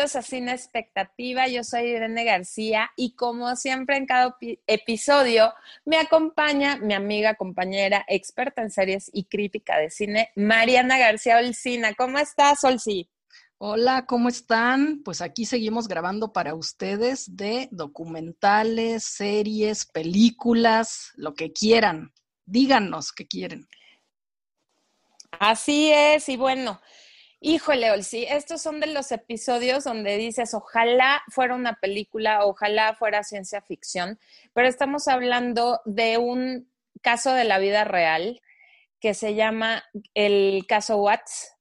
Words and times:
bienvenidos 0.00 0.16
a 0.16 0.22
Cine 0.22 0.52
Expectativa. 0.52 1.46
Yo 1.46 1.62
soy 1.62 1.82
Irene 1.82 2.24
García 2.24 2.90
y 2.96 3.14
como 3.16 3.54
siempre 3.54 3.98
en 3.98 4.06
cada 4.06 4.34
episodio 4.66 5.52
me 5.84 5.98
acompaña 5.98 6.78
mi 6.78 6.94
amiga, 6.94 7.34
compañera, 7.34 8.06
experta 8.08 8.62
en 8.62 8.70
series 8.70 9.10
y 9.12 9.24
crítica 9.24 9.76
de 9.76 9.90
cine, 9.90 10.30
Mariana 10.36 10.96
García 10.96 11.36
Olcina. 11.36 11.92
¿Cómo 11.92 12.18
estás, 12.18 12.64
Olci? 12.64 13.10
Hola, 13.58 14.06
¿cómo 14.06 14.30
están? 14.30 15.02
Pues 15.04 15.20
aquí 15.20 15.44
seguimos 15.44 15.86
grabando 15.86 16.32
para 16.32 16.54
ustedes 16.54 17.36
de 17.36 17.68
documentales, 17.70 19.04
series, 19.04 19.84
películas, 19.84 21.12
lo 21.16 21.34
que 21.34 21.52
quieran. 21.52 22.14
Díganos 22.46 23.12
qué 23.12 23.26
quieren. 23.26 23.68
Así 25.38 25.92
es, 25.92 26.30
y 26.30 26.38
bueno, 26.38 26.80
Híjole, 27.42 27.90
Olsi, 27.90 28.26
estos 28.28 28.60
son 28.60 28.80
de 28.80 28.86
los 28.88 29.10
episodios 29.12 29.84
donde 29.84 30.18
dices, 30.18 30.52
ojalá 30.52 31.22
fuera 31.28 31.54
una 31.54 31.76
película, 31.80 32.44
ojalá 32.44 32.94
fuera 32.94 33.22
ciencia 33.22 33.62
ficción, 33.62 34.18
pero 34.52 34.68
estamos 34.68 35.08
hablando 35.08 35.80
de 35.86 36.18
un 36.18 36.70
caso 37.00 37.32
de 37.32 37.44
la 37.44 37.58
vida 37.58 37.84
real 37.84 38.42
que 39.00 39.14
se 39.14 39.34
llama 39.34 39.82
el 40.12 40.66
caso 40.68 40.98
Watts, 40.98 41.54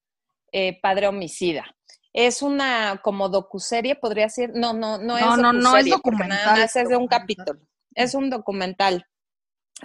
eh, 0.51 0.77
Padre 0.81 1.07
Homicida. 1.07 1.65
Es 2.11 2.41
una 2.41 2.99
como 3.01 3.29
docuserie, 3.29 3.95
podría 3.95 4.27
ser. 4.27 4.51
No, 4.53 4.73
no, 4.73 4.97
no, 4.97 5.17
es 5.17 5.25
no, 5.37 5.53
no 5.53 5.77
es 5.77 5.89
documental. 5.89 6.61
es 6.61 6.73
de 6.73 6.97
un 6.97 7.07
capítulo. 7.07 7.61
Es 7.95 8.15
un 8.15 8.29
documental. 8.29 9.05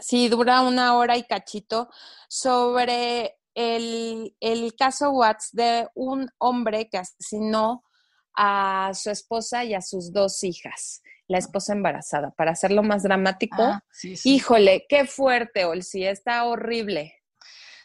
Sí, 0.00 0.28
dura 0.28 0.62
una 0.62 0.96
hora 0.96 1.16
y 1.16 1.22
cachito 1.22 1.88
sobre 2.28 3.36
el, 3.54 4.36
el 4.40 4.74
caso 4.76 5.10
Watts 5.10 5.50
de 5.52 5.88
un 5.94 6.28
hombre 6.38 6.88
que 6.88 6.98
asesinó 6.98 7.84
a 8.36 8.90
su 8.94 9.10
esposa 9.10 9.64
y 9.64 9.74
a 9.74 9.80
sus 9.80 10.12
dos 10.12 10.42
hijas, 10.42 11.02
la 11.28 11.38
esposa 11.38 11.72
embarazada. 11.72 12.32
Para 12.32 12.52
hacerlo 12.52 12.82
más 12.82 13.02
dramático, 13.02 13.62
ah, 13.62 13.84
híjole, 14.24 14.86
qué 14.88 15.06
fuerte, 15.06 15.64
Olsi, 15.64 16.04
está 16.04 16.44
horrible. 16.44 17.14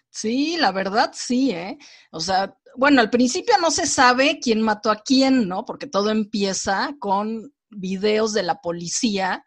Sí, 0.09 0.57
la 0.57 0.71
verdad 0.71 1.11
sí, 1.13 1.51
¿eh? 1.51 1.77
O 2.11 2.19
sea, 2.19 2.55
bueno, 2.75 3.01
al 3.01 3.09
principio 3.09 3.55
no 3.59 3.69
se 3.69 3.85
sabe 3.85 4.39
quién 4.41 4.61
mató 4.61 4.89
a 4.89 5.03
quién, 5.03 5.47
¿no? 5.47 5.65
Porque 5.65 5.85
todo 5.85 6.09
empieza 6.09 6.95
con 6.99 7.53
videos 7.69 8.33
de 8.33 8.43
la 8.43 8.55
policía 8.61 9.45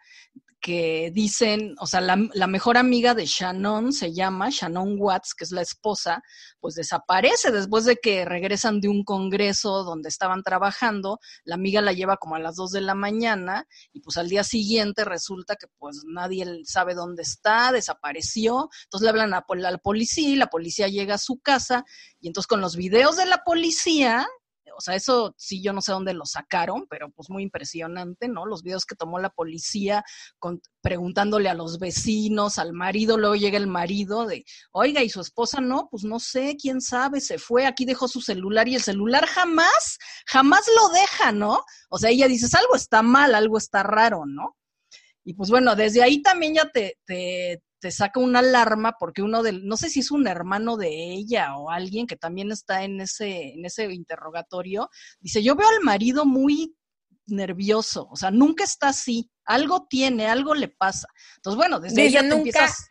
que 0.62 1.10
dicen, 1.12 1.74
o 1.80 1.88
sea, 1.88 2.00
la, 2.00 2.46
mejor 2.46 2.76
amiga 2.76 3.14
de 3.14 3.26
Shannon 3.26 3.92
se 3.92 4.14
llama 4.14 4.48
Shannon 4.48 4.94
Watts, 4.96 5.34
que 5.34 5.42
es 5.42 5.50
la 5.50 5.60
esposa, 5.60 6.22
pues 6.60 6.76
desaparece 6.76 7.50
después 7.50 7.84
de 7.84 7.96
que 7.96 8.24
regresan 8.24 8.80
de 8.80 8.88
un 8.88 9.02
congreso 9.02 9.82
donde 9.82 10.08
estaban 10.08 10.44
trabajando, 10.44 11.18
la 11.42 11.56
amiga 11.56 11.80
la 11.80 11.92
lleva 11.92 12.16
como 12.16 12.36
a 12.36 12.38
las 12.38 12.54
dos 12.54 12.70
de 12.70 12.80
la 12.80 12.94
mañana 12.94 13.66
y 13.92 14.00
pues 14.00 14.16
al 14.16 14.28
día 14.28 14.44
siguiente 14.44 15.04
resulta 15.04 15.56
que 15.56 15.66
pues 15.78 16.04
nadie 16.06 16.46
sabe 16.64 16.94
dónde 16.94 17.22
está, 17.22 17.72
desapareció, 17.72 18.70
entonces 18.84 19.04
le 19.04 19.10
hablan 19.10 19.34
a 19.34 19.44
la 19.56 19.78
policía 19.78 20.28
y 20.28 20.36
la 20.36 20.46
policía 20.46 20.86
llega 20.86 21.16
a 21.16 21.18
su 21.18 21.40
casa 21.40 21.84
y 22.20 22.28
entonces 22.28 22.46
con 22.46 22.60
los 22.60 22.76
videos 22.76 23.16
de 23.16 23.26
la 23.26 23.42
policía 23.44 24.28
o 24.76 24.80
sea, 24.80 24.94
eso 24.94 25.34
sí, 25.36 25.62
yo 25.62 25.72
no 25.72 25.80
sé 25.80 25.92
dónde 25.92 26.14
lo 26.14 26.24
sacaron, 26.24 26.86
pero 26.88 27.10
pues 27.10 27.30
muy 27.30 27.42
impresionante, 27.42 28.28
¿no? 28.28 28.46
Los 28.46 28.62
videos 28.62 28.84
que 28.84 28.94
tomó 28.94 29.18
la 29.18 29.30
policía 29.30 30.04
preguntándole 30.80 31.48
a 31.48 31.54
los 31.54 31.78
vecinos, 31.78 32.58
al 32.58 32.72
marido, 32.72 33.16
luego 33.18 33.36
llega 33.36 33.58
el 33.58 33.66
marido 33.66 34.26
de, 34.26 34.44
oiga, 34.72 35.02
¿y 35.02 35.08
su 35.08 35.20
esposa 35.20 35.60
no? 35.60 35.88
Pues 35.90 36.04
no 36.04 36.18
sé, 36.18 36.56
quién 36.60 36.80
sabe, 36.80 37.20
se 37.20 37.38
fue, 37.38 37.66
aquí 37.66 37.84
dejó 37.84 38.08
su 38.08 38.20
celular 38.20 38.68
y 38.68 38.74
el 38.74 38.82
celular 38.82 39.26
jamás, 39.26 39.98
jamás 40.26 40.66
lo 40.76 40.88
deja, 40.88 41.32
¿no? 41.32 41.64
O 41.88 41.98
sea, 41.98 42.10
ella 42.10 42.28
dice, 42.28 42.46
algo 42.56 42.74
está 42.74 43.02
mal, 43.02 43.34
algo 43.34 43.58
está 43.58 43.82
raro, 43.82 44.24
¿no? 44.26 44.56
Y 45.24 45.34
pues 45.34 45.50
bueno, 45.50 45.76
desde 45.76 46.02
ahí 46.02 46.20
también 46.20 46.54
ya 46.54 46.68
te, 46.70 47.62
te 47.82 47.90
saca 47.90 48.20
una 48.20 48.38
alarma 48.38 48.96
porque 48.96 49.22
uno 49.22 49.42
del, 49.42 49.66
no 49.66 49.76
sé 49.76 49.90
si 49.90 50.00
es 50.00 50.12
un 50.12 50.28
hermano 50.28 50.76
de 50.76 50.88
ella 50.88 51.56
o 51.56 51.68
alguien 51.68 52.06
que 52.06 52.14
también 52.14 52.52
está 52.52 52.84
en 52.84 53.00
ese, 53.00 53.54
en 53.54 53.64
ese 53.64 53.92
interrogatorio, 53.92 54.88
dice, 55.18 55.42
yo 55.42 55.56
veo 55.56 55.68
al 55.68 55.80
marido 55.80 56.24
muy 56.24 56.76
nervioso, 57.26 58.06
o 58.08 58.14
sea, 58.14 58.30
nunca 58.30 58.62
está 58.62 58.90
así, 58.90 59.32
algo 59.44 59.88
tiene, 59.90 60.28
algo 60.28 60.54
le 60.54 60.68
pasa. 60.68 61.08
Entonces, 61.36 61.56
bueno, 61.56 61.80
desde 61.80 62.04
ella 62.04 62.22
nunca, 62.22 62.36
empiezas... 62.36 62.86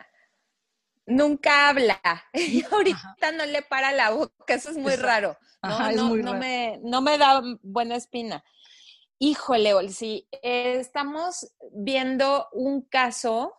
Nunca 1.06 1.70
habla, 1.70 1.98
y 2.34 2.62
ahorita 2.62 3.32
no 3.34 3.46
le 3.46 3.62
para 3.62 3.92
la 3.92 4.10
boca, 4.10 4.52
eso 4.52 4.70
es 4.70 4.76
muy 4.76 4.96
raro, 4.96 5.38
¿no? 5.62 6.12
no, 6.16 6.34
Me, 6.34 6.78
no 6.84 7.00
me 7.00 7.16
da 7.16 7.42
buena 7.62 7.96
espina. 7.96 8.44
Híjole, 9.18 9.88
si 9.88 10.28
estamos 10.42 11.50
viendo 11.72 12.48
un 12.52 12.82
caso 12.82 13.54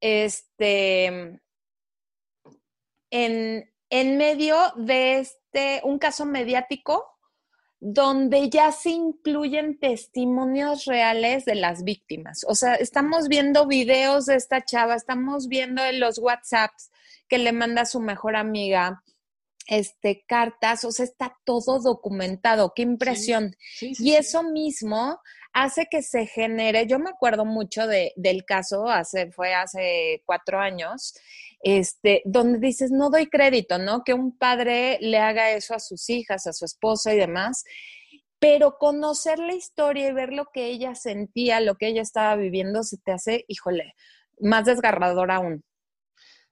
este, 0.00 1.40
en, 3.10 3.70
en 3.90 4.16
medio 4.16 4.56
de 4.76 5.18
este, 5.18 5.80
un 5.84 5.98
caso 5.98 6.24
mediático 6.24 7.16
donde 7.78 8.48
ya 8.48 8.72
se 8.72 8.90
incluyen 8.90 9.78
testimonios 9.78 10.86
reales 10.86 11.44
de 11.44 11.54
las 11.54 11.84
víctimas. 11.84 12.44
O 12.48 12.54
sea, 12.54 12.74
estamos 12.74 13.28
viendo 13.28 13.66
videos 13.66 14.26
de 14.26 14.36
esta 14.36 14.64
chava, 14.64 14.94
estamos 14.94 15.48
viendo 15.48 15.84
en 15.84 16.00
los 16.00 16.18
WhatsApps 16.18 16.90
que 17.28 17.38
le 17.38 17.52
manda 17.52 17.82
a 17.82 17.86
su 17.86 18.00
mejor 18.00 18.36
amiga, 18.36 19.02
este, 19.66 20.24
cartas, 20.26 20.84
o 20.84 20.92
sea, 20.92 21.04
está 21.04 21.36
todo 21.44 21.80
documentado, 21.80 22.72
qué 22.74 22.82
impresión. 22.82 23.56
y 23.80 24.14
eso 24.14 24.42
mismo 24.42 25.20
hace 25.56 25.86
que 25.90 26.02
se 26.02 26.26
genere, 26.26 26.86
yo 26.86 26.98
me 26.98 27.08
acuerdo 27.08 27.46
mucho 27.46 27.86
de, 27.86 28.12
del 28.16 28.44
caso, 28.44 28.90
hace, 28.90 29.32
fue 29.32 29.54
hace 29.54 30.22
cuatro 30.26 30.60
años, 30.60 31.14
este, 31.60 32.20
donde 32.26 32.58
dices, 32.58 32.90
no 32.90 33.08
doy 33.08 33.28
crédito, 33.28 33.78
¿no? 33.78 34.04
Que 34.04 34.12
un 34.12 34.36
padre 34.36 34.98
le 35.00 35.16
haga 35.16 35.52
eso 35.52 35.74
a 35.74 35.80
sus 35.80 36.10
hijas, 36.10 36.46
a 36.46 36.52
su 36.52 36.66
esposa 36.66 37.14
y 37.14 37.16
demás, 37.16 37.64
pero 38.38 38.76
conocer 38.76 39.38
la 39.38 39.54
historia 39.54 40.08
y 40.08 40.12
ver 40.12 40.34
lo 40.34 40.44
que 40.52 40.66
ella 40.66 40.94
sentía, 40.94 41.60
lo 41.60 41.76
que 41.76 41.88
ella 41.88 42.02
estaba 42.02 42.36
viviendo, 42.36 42.82
se 42.82 42.98
te 42.98 43.12
hace, 43.12 43.46
híjole, 43.48 43.94
más 44.38 44.66
desgarrador 44.66 45.30
aún. 45.30 45.64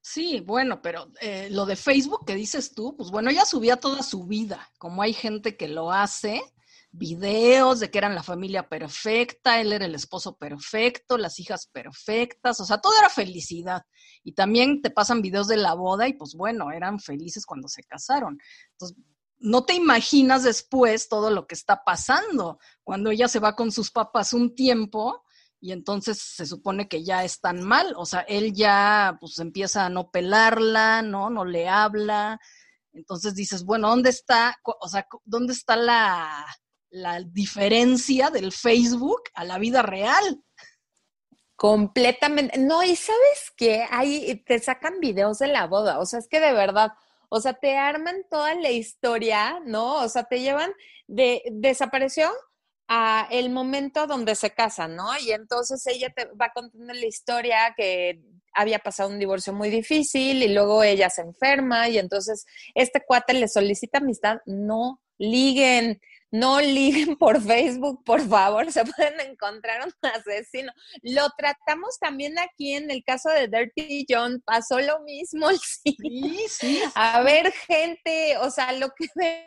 Sí, 0.00 0.40
bueno, 0.40 0.80
pero 0.80 1.12
eh, 1.20 1.48
lo 1.50 1.66
de 1.66 1.76
Facebook 1.76 2.24
que 2.26 2.34
dices 2.34 2.74
tú, 2.74 2.96
pues 2.96 3.10
bueno, 3.10 3.28
ella 3.28 3.44
subía 3.44 3.76
toda 3.76 4.02
su 4.02 4.24
vida, 4.24 4.66
como 4.78 5.02
hay 5.02 5.12
gente 5.12 5.58
que 5.58 5.68
lo 5.68 5.92
hace, 5.92 6.40
videos 6.96 7.80
de 7.80 7.90
que 7.90 7.98
eran 7.98 8.14
la 8.14 8.22
familia 8.22 8.68
perfecta, 8.68 9.60
él 9.60 9.72
era 9.72 9.84
el 9.84 9.94
esposo 9.94 10.36
perfecto, 10.36 11.18
las 11.18 11.40
hijas 11.40 11.66
perfectas, 11.66 12.60
o 12.60 12.64
sea, 12.64 12.78
todo 12.78 12.92
era 12.98 13.08
felicidad. 13.08 13.82
Y 14.22 14.32
también 14.32 14.80
te 14.80 14.90
pasan 14.90 15.20
videos 15.20 15.48
de 15.48 15.56
la 15.56 15.74
boda 15.74 16.06
y 16.06 16.12
pues 16.12 16.34
bueno, 16.34 16.70
eran 16.70 17.00
felices 17.00 17.46
cuando 17.46 17.68
se 17.68 17.82
casaron. 17.82 18.38
Entonces, 18.72 18.96
no 19.38 19.64
te 19.64 19.74
imaginas 19.74 20.44
después 20.44 21.08
todo 21.08 21.30
lo 21.30 21.46
que 21.46 21.56
está 21.56 21.82
pasando 21.84 22.58
cuando 22.84 23.10
ella 23.10 23.26
se 23.26 23.40
va 23.40 23.56
con 23.56 23.72
sus 23.72 23.90
papás 23.90 24.32
un 24.32 24.54
tiempo 24.54 25.24
y 25.60 25.72
entonces 25.72 26.18
se 26.18 26.46
supone 26.46 26.88
que 26.88 27.02
ya 27.02 27.24
están 27.24 27.62
mal, 27.62 27.94
o 27.96 28.06
sea, 28.06 28.20
él 28.20 28.52
ya 28.54 29.16
pues 29.20 29.38
empieza 29.38 29.86
a 29.86 29.88
no 29.88 30.10
pelarla, 30.10 31.02
¿no? 31.02 31.30
No 31.30 31.44
le 31.44 31.68
habla. 31.68 32.38
Entonces 32.92 33.34
dices, 33.34 33.64
bueno, 33.64 33.88
¿dónde 33.88 34.10
está, 34.10 34.56
o 34.62 34.88
sea, 34.88 35.06
dónde 35.24 35.54
está 35.54 35.74
la, 35.74 36.46
la 36.94 37.20
diferencia 37.20 38.30
del 38.30 38.52
Facebook 38.52 39.22
a 39.34 39.44
la 39.44 39.58
vida 39.58 39.82
real. 39.82 40.42
Completamente. 41.56 42.58
No, 42.58 42.82
y 42.84 42.94
sabes 42.94 43.52
qué, 43.56 43.86
ahí 43.90 44.42
te 44.46 44.60
sacan 44.60 45.00
videos 45.00 45.38
de 45.38 45.48
la 45.48 45.66
boda, 45.66 45.98
o 45.98 46.06
sea, 46.06 46.20
es 46.20 46.28
que 46.28 46.40
de 46.40 46.52
verdad, 46.52 46.92
o 47.28 47.40
sea, 47.40 47.54
te 47.54 47.76
arman 47.76 48.24
toda 48.30 48.54
la 48.54 48.70
historia, 48.70 49.60
¿no? 49.64 49.96
O 50.02 50.08
sea, 50.08 50.24
te 50.24 50.40
llevan 50.40 50.72
de 51.08 51.42
desapareció 51.50 52.30
a 52.86 53.26
el 53.30 53.50
momento 53.50 54.06
donde 54.06 54.34
se 54.36 54.50
casan, 54.50 54.94
¿no? 54.94 55.18
Y 55.18 55.32
entonces 55.32 55.84
ella 55.86 56.12
te 56.14 56.26
va 56.40 56.50
contando 56.54 56.92
la 56.92 57.06
historia 57.06 57.74
que 57.76 58.20
había 58.52 58.78
pasado 58.78 59.08
un 59.08 59.18
divorcio 59.18 59.52
muy 59.52 59.70
difícil 59.70 60.42
y 60.42 60.54
luego 60.54 60.84
ella 60.84 61.10
se 61.10 61.22
enferma 61.22 61.88
y 61.88 61.98
entonces 61.98 62.46
este 62.74 63.02
cuate 63.04 63.34
le 63.34 63.48
solicita 63.48 63.98
amistad, 63.98 64.38
no 64.46 65.00
liguen, 65.18 66.00
no 66.34 66.60
liguen 66.60 67.14
por 67.14 67.40
Facebook, 67.40 68.02
por 68.02 68.20
favor, 68.20 68.66
se 68.72 68.84
pueden 68.84 69.20
encontrar 69.20 69.86
un 69.86 70.10
asesino. 70.10 70.72
Lo 71.02 71.28
tratamos 71.38 71.96
también 72.00 72.40
aquí 72.40 72.74
en 72.74 72.90
el 72.90 73.04
caso 73.04 73.28
de 73.30 73.46
Dirty 73.46 74.04
John, 74.08 74.42
pasó 74.44 74.80
lo 74.80 75.00
mismo. 75.02 75.48
Sí, 75.84 76.46
sí. 76.48 76.82
A 76.94 77.22
ver, 77.22 77.52
gente, 77.52 78.36
o 78.38 78.50
sea, 78.50 78.72
lo 78.72 78.88
que 78.90 79.06
ven 79.14 79.44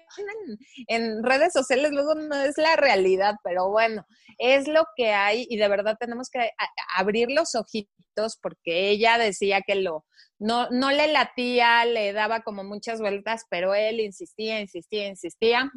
en, 0.87 1.23
redes 1.23 1.51
sociales 1.51 1.91
luego 1.91 2.15
no 2.15 2.35
es 2.35 2.57
la 2.57 2.75
realidad, 2.75 3.35
pero 3.43 3.69
bueno, 3.69 4.05
es 4.37 4.67
lo 4.67 4.85
que 4.95 5.11
hay 5.11 5.45
y 5.49 5.57
de 5.57 5.67
verdad 5.67 5.97
tenemos 5.99 6.29
que 6.29 6.51
abrir 6.95 7.29
los 7.31 7.55
ojitos 7.55 8.37
porque 8.41 8.89
ella 8.89 9.17
decía 9.17 9.61
que 9.65 9.75
lo, 9.75 10.05
no, 10.39 10.69
no 10.69 10.91
le 10.91 11.07
latía, 11.07 11.85
le 11.85 12.13
daba 12.13 12.41
como 12.41 12.63
muchas 12.63 12.99
vueltas, 13.01 13.45
pero 13.49 13.73
él 13.73 13.99
insistía, 13.99 14.61
insistía, 14.61 15.07
insistía 15.07 15.71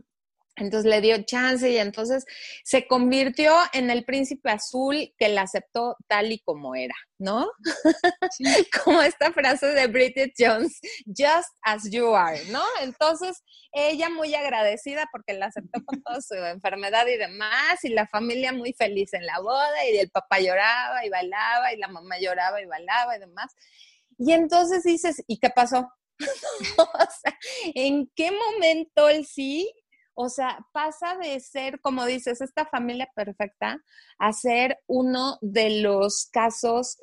Entonces 0.56 0.90
le 0.90 1.00
dio 1.00 1.22
chance 1.24 1.70
y 1.70 1.78
entonces 1.78 2.24
se 2.64 2.86
convirtió 2.86 3.52
en 3.72 3.88
el 3.88 4.04
príncipe 4.04 4.50
azul 4.50 5.14
que 5.16 5.28
la 5.28 5.42
aceptó 5.42 5.96
tal 6.06 6.32
y 6.32 6.40
como 6.40 6.74
era, 6.74 6.94
¿no? 7.18 7.50
como 8.84 9.00
esta 9.00 9.32
frase 9.32 9.68
de 9.68 9.86
Bridget 9.86 10.32
Jones, 10.38 10.80
just 11.06 11.48
as 11.62 11.90
you 11.90 12.14
are, 12.14 12.44
¿no? 12.50 12.62
Entonces 12.82 13.42
ella 13.72 14.10
muy 14.10 14.34
agradecida 14.34 15.08
porque 15.12 15.32
la 15.32 15.46
aceptó 15.46 15.84
con 15.84 16.02
toda 16.02 16.20
su 16.20 16.34
enfermedad 16.34 17.06
y 17.06 17.16
demás, 17.16 17.82
y 17.84 17.90
la 17.90 18.06
familia 18.06 18.52
muy 18.52 18.72
feliz 18.72 19.12
en 19.14 19.24
la 19.24 19.40
boda, 19.40 19.88
y 19.90 19.96
el 19.96 20.10
papá 20.10 20.40
lloraba 20.40 21.04
y 21.06 21.08
bailaba, 21.08 21.72
y 21.72 21.78
la 21.78 21.88
mamá 21.88 22.18
lloraba 22.20 22.60
y 22.60 22.66
bailaba 22.66 23.16
y 23.16 23.20
demás. 23.20 23.54
Y 24.18 24.32
entonces 24.32 24.82
dices, 24.82 25.22
¿y 25.26 25.38
qué 25.38 25.50
pasó? 25.50 25.88
o 26.78 26.98
sea, 27.22 27.38
¿en 27.74 28.10
qué 28.14 28.30
momento 28.30 29.08
el 29.08 29.24
sí 29.26 29.72
o 30.22 30.28
sea, 30.28 30.66
pasa 30.72 31.16
de 31.16 31.40
ser, 31.40 31.80
como 31.80 32.04
dices, 32.04 32.42
esta 32.42 32.66
familia 32.66 33.10
perfecta 33.14 33.82
a 34.18 34.32
ser 34.34 34.78
uno 34.86 35.38
de 35.40 35.80
los 35.80 36.28
casos 36.30 37.02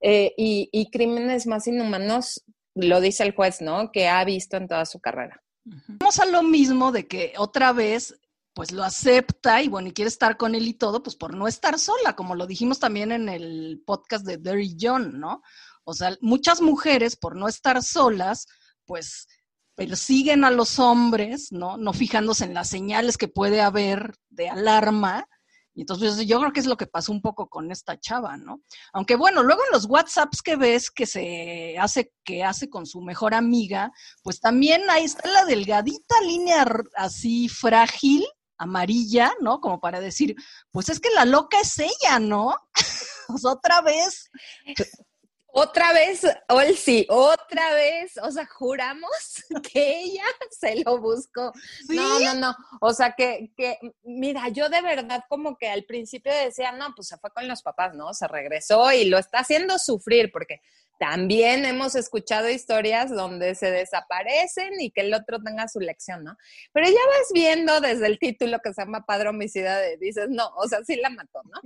eh, 0.00 0.32
y, 0.36 0.90
crímenes 0.92 1.48
más 1.48 1.66
inhumanos, 1.66 2.44
lo 2.74 3.00
dice 3.00 3.24
el 3.24 3.34
juez, 3.34 3.60
¿no? 3.60 3.90
Que 3.90 4.08
ha 4.08 4.24
visto 4.24 4.56
en 4.56 4.68
toda 4.68 4.86
su 4.86 5.00
carrera. 5.00 5.42
Vamos 5.64 6.20
a 6.20 6.26
lo 6.26 6.44
mismo 6.44 6.92
de 6.92 7.08
que 7.08 7.32
otra 7.36 7.72
vez 7.72 8.16
pues 8.54 8.70
lo 8.70 8.84
acepta 8.84 9.62
y 9.62 9.68
bueno, 9.68 9.88
y 9.88 9.92
quiere 9.92 10.08
estar 10.08 10.36
con 10.36 10.54
él 10.54 10.68
y 10.68 10.74
todo, 10.74 11.02
pues 11.02 11.16
por 11.16 11.34
no 11.34 11.48
estar 11.48 11.78
sola, 11.80 12.14
como 12.14 12.36
lo 12.36 12.46
dijimos 12.46 12.78
también 12.78 13.10
en 13.10 13.28
el 13.28 13.82
podcast 13.84 14.24
de 14.24 14.36
Derry 14.36 14.76
John, 14.78 15.18
¿no? 15.18 15.42
O 15.84 15.94
sea, 15.94 16.16
muchas 16.20 16.60
mujeres 16.60 17.16
por 17.16 17.34
no 17.34 17.48
estar 17.48 17.82
solas, 17.82 18.46
pues 18.84 19.26
persiguen 19.74 20.44
a 20.44 20.50
los 20.50 20.78
hombres, 20.78 21.52
¿no? 21.52 21.76
No 21.76 21.92
fijándose 21.92 22.44
en 22.44 22.54
las 22.54 22.68
señales 22.68 23.16
que 23.16 23.28
puede 23.28 23.60
haber 23.60 24.14
de 24.30 24.48
alarma. 24.48 25.26
Y 25.74 25.82
entonces 25.82 26.26
yo 26.26 26.38
creo 26.38 26.52
que 26.52 26.60
es 26.60 26.66
lo 26.66 26.76
que 26.76 26.86
pasó 26.86 27.12
un 27.12 27.22
poco 27.22 27.48
con 27.48 27.70
esta 27.72 27.98
chava, 27.98 28.36
¿no? 28.36 28.60
Aunque 28.92 29.16
bueno, 29.16 29.42
luego 29.42 29.62
en 29.64 29.72
los 29.72 29.86
WhatsApps 29.86 30.42
que 30.42 30.56
ves 30.56 30.90
que 30.90 31.06
se 31.06 31.76
hace, 31.78 32.12
que 32.24 32.44
hace 32.44 32.68
con 32.68 32.84
su 32.84 33.00
mejor 33.00 33.34
amiga, 33.34 33.90
pues 34.22 34.40
también 34.40 34.82
ahí 34.90 35.04
está 35.04 35.28
la 35.30 35.46
delgadita 35.46 36.20
línea 36.26 36.66
así 36.96 37.48
frágil, 37.48 38.24
amarilla, 38.58 39.32
¿no? 39.40 39.60
Como 39.60 39.80
para 39.80 40.00
decir, 40.00 40.36
pues 40.70 40.90
es 40.90 41.00
que 41.00 41.10
la 41.10 41.24
loca 41.24 41.58
es 41.60 41.78
ella, 41.78 42.18
¿no? 42.20 42.54
otra 43.44 43.80
vez. 43.80 44.30
Otra 45.54 45.92
vez, 45.92 46.22
Olsi, 46.48 47.06
otra 47.10 47.74
vez, 47.74 48.16
o 48.22 48.30
sea, 48.30 48.46
juramos 48.46 49.10
que 49.72 50.00
ella 50.00 50.24
se 50.50 50.82
lo 50.82 50.98
buscó. 50.98 51.52
No, 51.90 52.20
no, 52.20 52.34
no, 52.34 52.56
o 52.80 52.94
sea, 52.94 53.12
que, 53.12 53.52
que, 53.54 53.78
mira, 54.02 54.48
yo 54.48 54.70
de 54.70 54.80
verdad 54.80 55.22
como 55.28 55.58
que 55.58 55.68
al 55.68 55.84
principio 55.84 56.32
decía, 56.32 56.72
no, 56.72 56.94
pues 56.96 57.08
se 57.08 57.18
fue 57.18 57.30
con 57.32 57.46
los 57.48 57.62
papás, 57.62 57.94
¿no? 57.94 58.14
Se 58.14 58.26
regresó 58.28 58.92
y 58.92 59.04
lo 59.04 59.18
está 59.18 59.40
haciendo 59.40 59.78
sufrir, 59.78 60.32
porque 60.32 60.62
también 60.98 61.66
hemos 61.66 61.96
escuchado 61.96 62.48
historias 62.48 63.10
donde 63.10 63.54
se 63.54 63.70
desaparecen 63.70 64.80
y 64.80 64.90
que 64.90 65.02
el 65.02 65.12
otro 65.12 65.42
tenga 65.42 65.68
su 65.68 65.80
lección, 65.80 66.24
¿no? 66.24 66.34
Pero 66.72 66.86
ya 66.86 66.92
vas 66.92 67.28
viendo 67.34 67.78
desde 67.82 68.06
el 68.06 68.18
título 68.18 68.60
que 68.64 68.72
se 68.72 68.80
llama 68.80 69.04
Padre 69.04 69.28
Homicida, 69.28 69.80
dices, 70.00 70.28
no, 70.30 70.48
o 70.56 70.66
sea, 70.66 70.82
sí 70.82 70.96
la 70.96 71.10
mató, 71.10 71.42
¿no? 71.44 71.60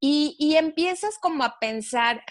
Y, 0.00 0.56
empiezas 0.56 1.18
como 1.18 1.44
a 1.44 1.58
pensar, 1.58 2.22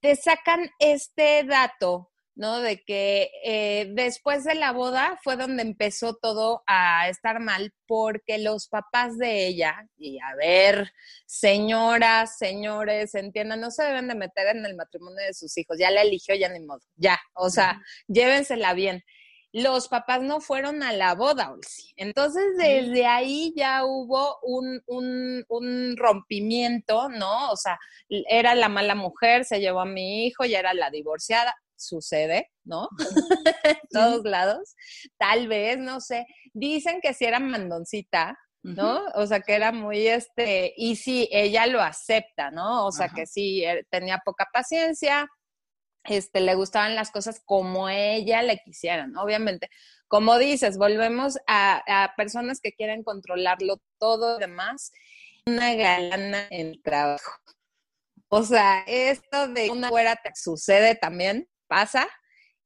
te 0.00 0.14
sacan 0.16 0.70
este 0.78 1.44
dato, 1.44 2.10
¿no? 2.34 2.60
De 2.60 2.84
que 2.84 3.30
eh, 3.44 3.90
después 3.94 4.44
de 4.44 4.54
la 4.54 4.72
boda 4.72 5.18
fue 5.24 5.36
donde 5.36 5.62
empezó 5.62 6.14
todo 6.14 6.62
a 6.66 7.08
estar 7.08 7.40
mal 7.40 7.72
porque 7.86 8.38
los 8.38 8.68
papás 8.68 9.18
de 9.18 9.46
ella, 9.46 9.88
y 9.96 10.18
a 10.20 10.34
ver, 10.36 10.92
señoras, 11.26 12.38
señores, 12.38 13.14
entiendan, 13.14 13.60
no 13.60 13.70
se 13.70 13.84
deben 13.84 14.08
de 14.08 14.14
meter 14.14 14.48
en 14.48 14.64
el 14.66 14.76
matrimonio 14.76 15.24
de 15.24 15.34
sus 15.34 15.56
hijos, 15.56 15.78
ya 15.78 15.90
la 15.90 16.02
eligió, 16.02 16.34
ya 16.34 16.48
ni 16.50 16.60
modo, 16.60 16.82
ya, 16.96 17.18
o 17.34 17.50
sea, 17.50 17.82
llévensela 18.06 18.74
bien 18.74 19.02
los 19.52 19.88
papás 19.88 20.22
no 20.22 20.40
fueron 20.40 20.82
a 20.82 20.92
la 20.92 21.14
boda, 21.14 21.50
Olsi. 21.50 21.92
Entonces, 21.96 22.44
desde 22.58 23.06
ahí 23.06 23.52
ya 23.56 23.84
hubo 23.84 24.38
un, 24.42 24.82
un, 24.86 25.96
rompimiento, 25.96 27.08
¿no? 27.08 27.50
O 27.50 27.56
sea, 27.56 27.78
era 28.08 28.54
la 28.54 28.68
mala 28.68 28.94
mujer, 28.94 29.44
se 29.44 29.60
llevó 29.60 29.80
a 29.80 29.86
mi 29.86 30.26
hijo, 30.26 30.44
ya 30.44 30.58
era 30.58 30.74
la 30.74 30.90
divorciada. 30.90 31.54
Sucede, 31.76 32.50
¿no? 32.64 32.88
todos 33.90 34.24
lados. 34.24 34.74
Tal 35.16 35.46
vez, 35.46 35.78
no 35.78 36.00
sé. 36.00 36.26
Dicen 36.52 37.00
que 37.00 37.14
si 37.14 37.24
era 37.24 37.38
mandoncita, 37.38 38.36
¿no? 38.62 39.04
O 39.14 39.26
sea, 39.26 39.40
que 39.40 39.54
era 39.54 39.72
muy 39.72 40.08
este, 40.08 40.74
y 40.76 40.96
sí, 40.96 41.28
ella 41.30 41.66
lo 41.66 41.80
acepta, 41.80 42.50
¿no? 42.50 42.86
O 42.86 42.92
sea, 42.92 43.08
que 43.08 43.26
sí, 43.26 43.64
eh, 43.64 43.86
tenía 43.90 44.20
poca 44.24 44.46
paciencia, 44.52 45.28
este, 46.08 46.40
le 46.40 46.54
gustaban 46.54 46.94
las 46.94 47.10
cosas 47.10 47.40
como 47.44 47.88
ella 47.88 48.42
le 48.42 48.58
quisieran, 48.58 49.16
obviamente. 49.16 49.70
Como 50.06 50.38
dices, 50.38 50.78
volvemos 50.78 51.38
a, 51.46 52.12
personas 52.16 52.60
que 52.60 52.72
quieren 52.72 53.02
controlarlo 53.02 53.80
todo 53.98 54.36
y 54.36 54.40
demás. 54.40 54.92
Una 55.46 55.74
galana 55.74 56.46
en 56.50 56.68
el 56.68 56.82
trabajo. 56.82 57.32
O 58.28 58.42
sea, 58.42 58.84
esto 58.86 59.48
de 59.48 59.70
una 59.70 59.88
güera 59.88 60.20
sucede 60.34 60.94
también, 60.94 61.48
pasa, 61.66 62.06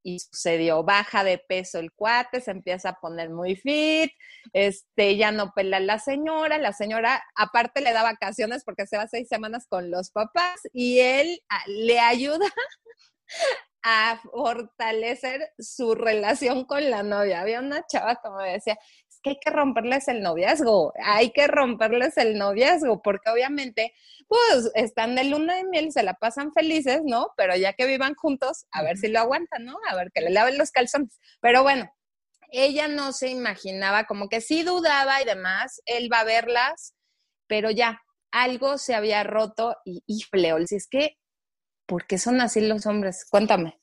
y 0.02 0.18
sucedió, 0.18 0.82
baja 0.82 1.24
de 1.24 1.38
peso 1.38 1.78
el 1.78 1.92
cuate, 1.92 2.40
se 2.40 2.50
empieza 2.50 2.90
a 2.90 3.00
poner 3.00 3.30
muy 3.30 3.56
fit, 3.56 4.10
este, 4.52 5.16
ya 5.16 5.30
no 5.30 5.52
pela 5.52 5.80
la 5.80 5.98
señora, 5.98 6.58
la 6.58 6.72
señora 6.72 7.22
aparte 7.36 7.80
le 7.80 7.92
da 7.92 8.02
vacaciones 8.02 8.64
porque 8.64 8.86
se 8.86 8.96
va 8.96 9.06
seis 9.06 9.28
semanas 9.28 9.66
con 9.68 9.90
los 9.90 10.10
papás 10.10 10.60
y 10.72 10.98
él 10.98 11.40
ah, 11.48 11.62
le 11.66 12.00
ayuda 12.00 12.46
a 13.82 14.20
fortalecer 14.22 15.52
su 15.58 15.94
relación 15.94 16.64
con 16.64 16.88
la 16.88 17.02
novia. 17.02 17.40
Había 17.40 17.60
una 17.60 17.84
chava 17.86 18.20
que 18.22 18.30
me 18.30 18.52
decía, 18.52 18.78
es 19.08 19.20
que 19.22 19.30
hay 19.30 19.38
que 19.40 19.50
romperles 19.50 20.06
el 20.08 20.22
noviazgo, 20.22 20.92
hay 21.02 21.32
que 21.32 21.48
romperles 21.48 22.16
el 22.16 22.38
noviazgo, 22.38 23.02
porque 23.02 23.30
obviamente, 23.30 23.92
pues, 24.28 24.70
están 24.74 25.16
de 25.16 25.24
luna 25.24 25.56
de 25.56 25.64
miel, 25.64 25.92
se 25.92 26.04
la 26.04 26.14
pasan 26.14 26.52
felices, 26.52 27.02
¿no? 27.04 27.32
Pero 27.36 27.56
ya 27.56 27.72
que 27.72 27.86
vivan 27.86 28.14
juntos, 28.14 28.66
a 28.70 28.82
ver 28.82 28.96
si 28.98 29.08
lo 29.08 29.18
aguantan, 29.18 29.64
¿no? 29.64 29.76
A 29.88 29.96
ver 29.96 30.12
que 30.12 30.20
le 30.20 30.30
laven 30.30 30.58
los 30.58 30.70
calzones. 30.70 31.18
Pero 31.40 31.62
bueno, 31.62 31.92
ella 32.52 32.86
no 32.86 33.12
se 33.12 33.30
imaginaba, 33.30 34.04
como 34.04 34.28
que 34.28 34.40
sí 34.40 34.62
dudaba 34.62 35.20
y 35.20 35.24
demás, 35.24 35.82
él 35.86 36.08
va 36.12 36.20
a 36.20 36.24
verlas, 36.24 36.94
pero 37.48 37.70
ya, 37.70 38.00
algo 38.30 38.78
se 38.78 38.94
había 38.94 39.24
roto 39.24 39.76
y, 39.84 40.02
y 40.06 40.20
si 40.66 40.76
es 40.76 40.86
que 40.88 41.16
¿Por 41.92 42.06
qué 42.06 42.16
son 42.16 42.40
así 42.40 42.62
los 42.62 42.86
hombres? 42.86 43.26
Cuéntame. 43.28 43.78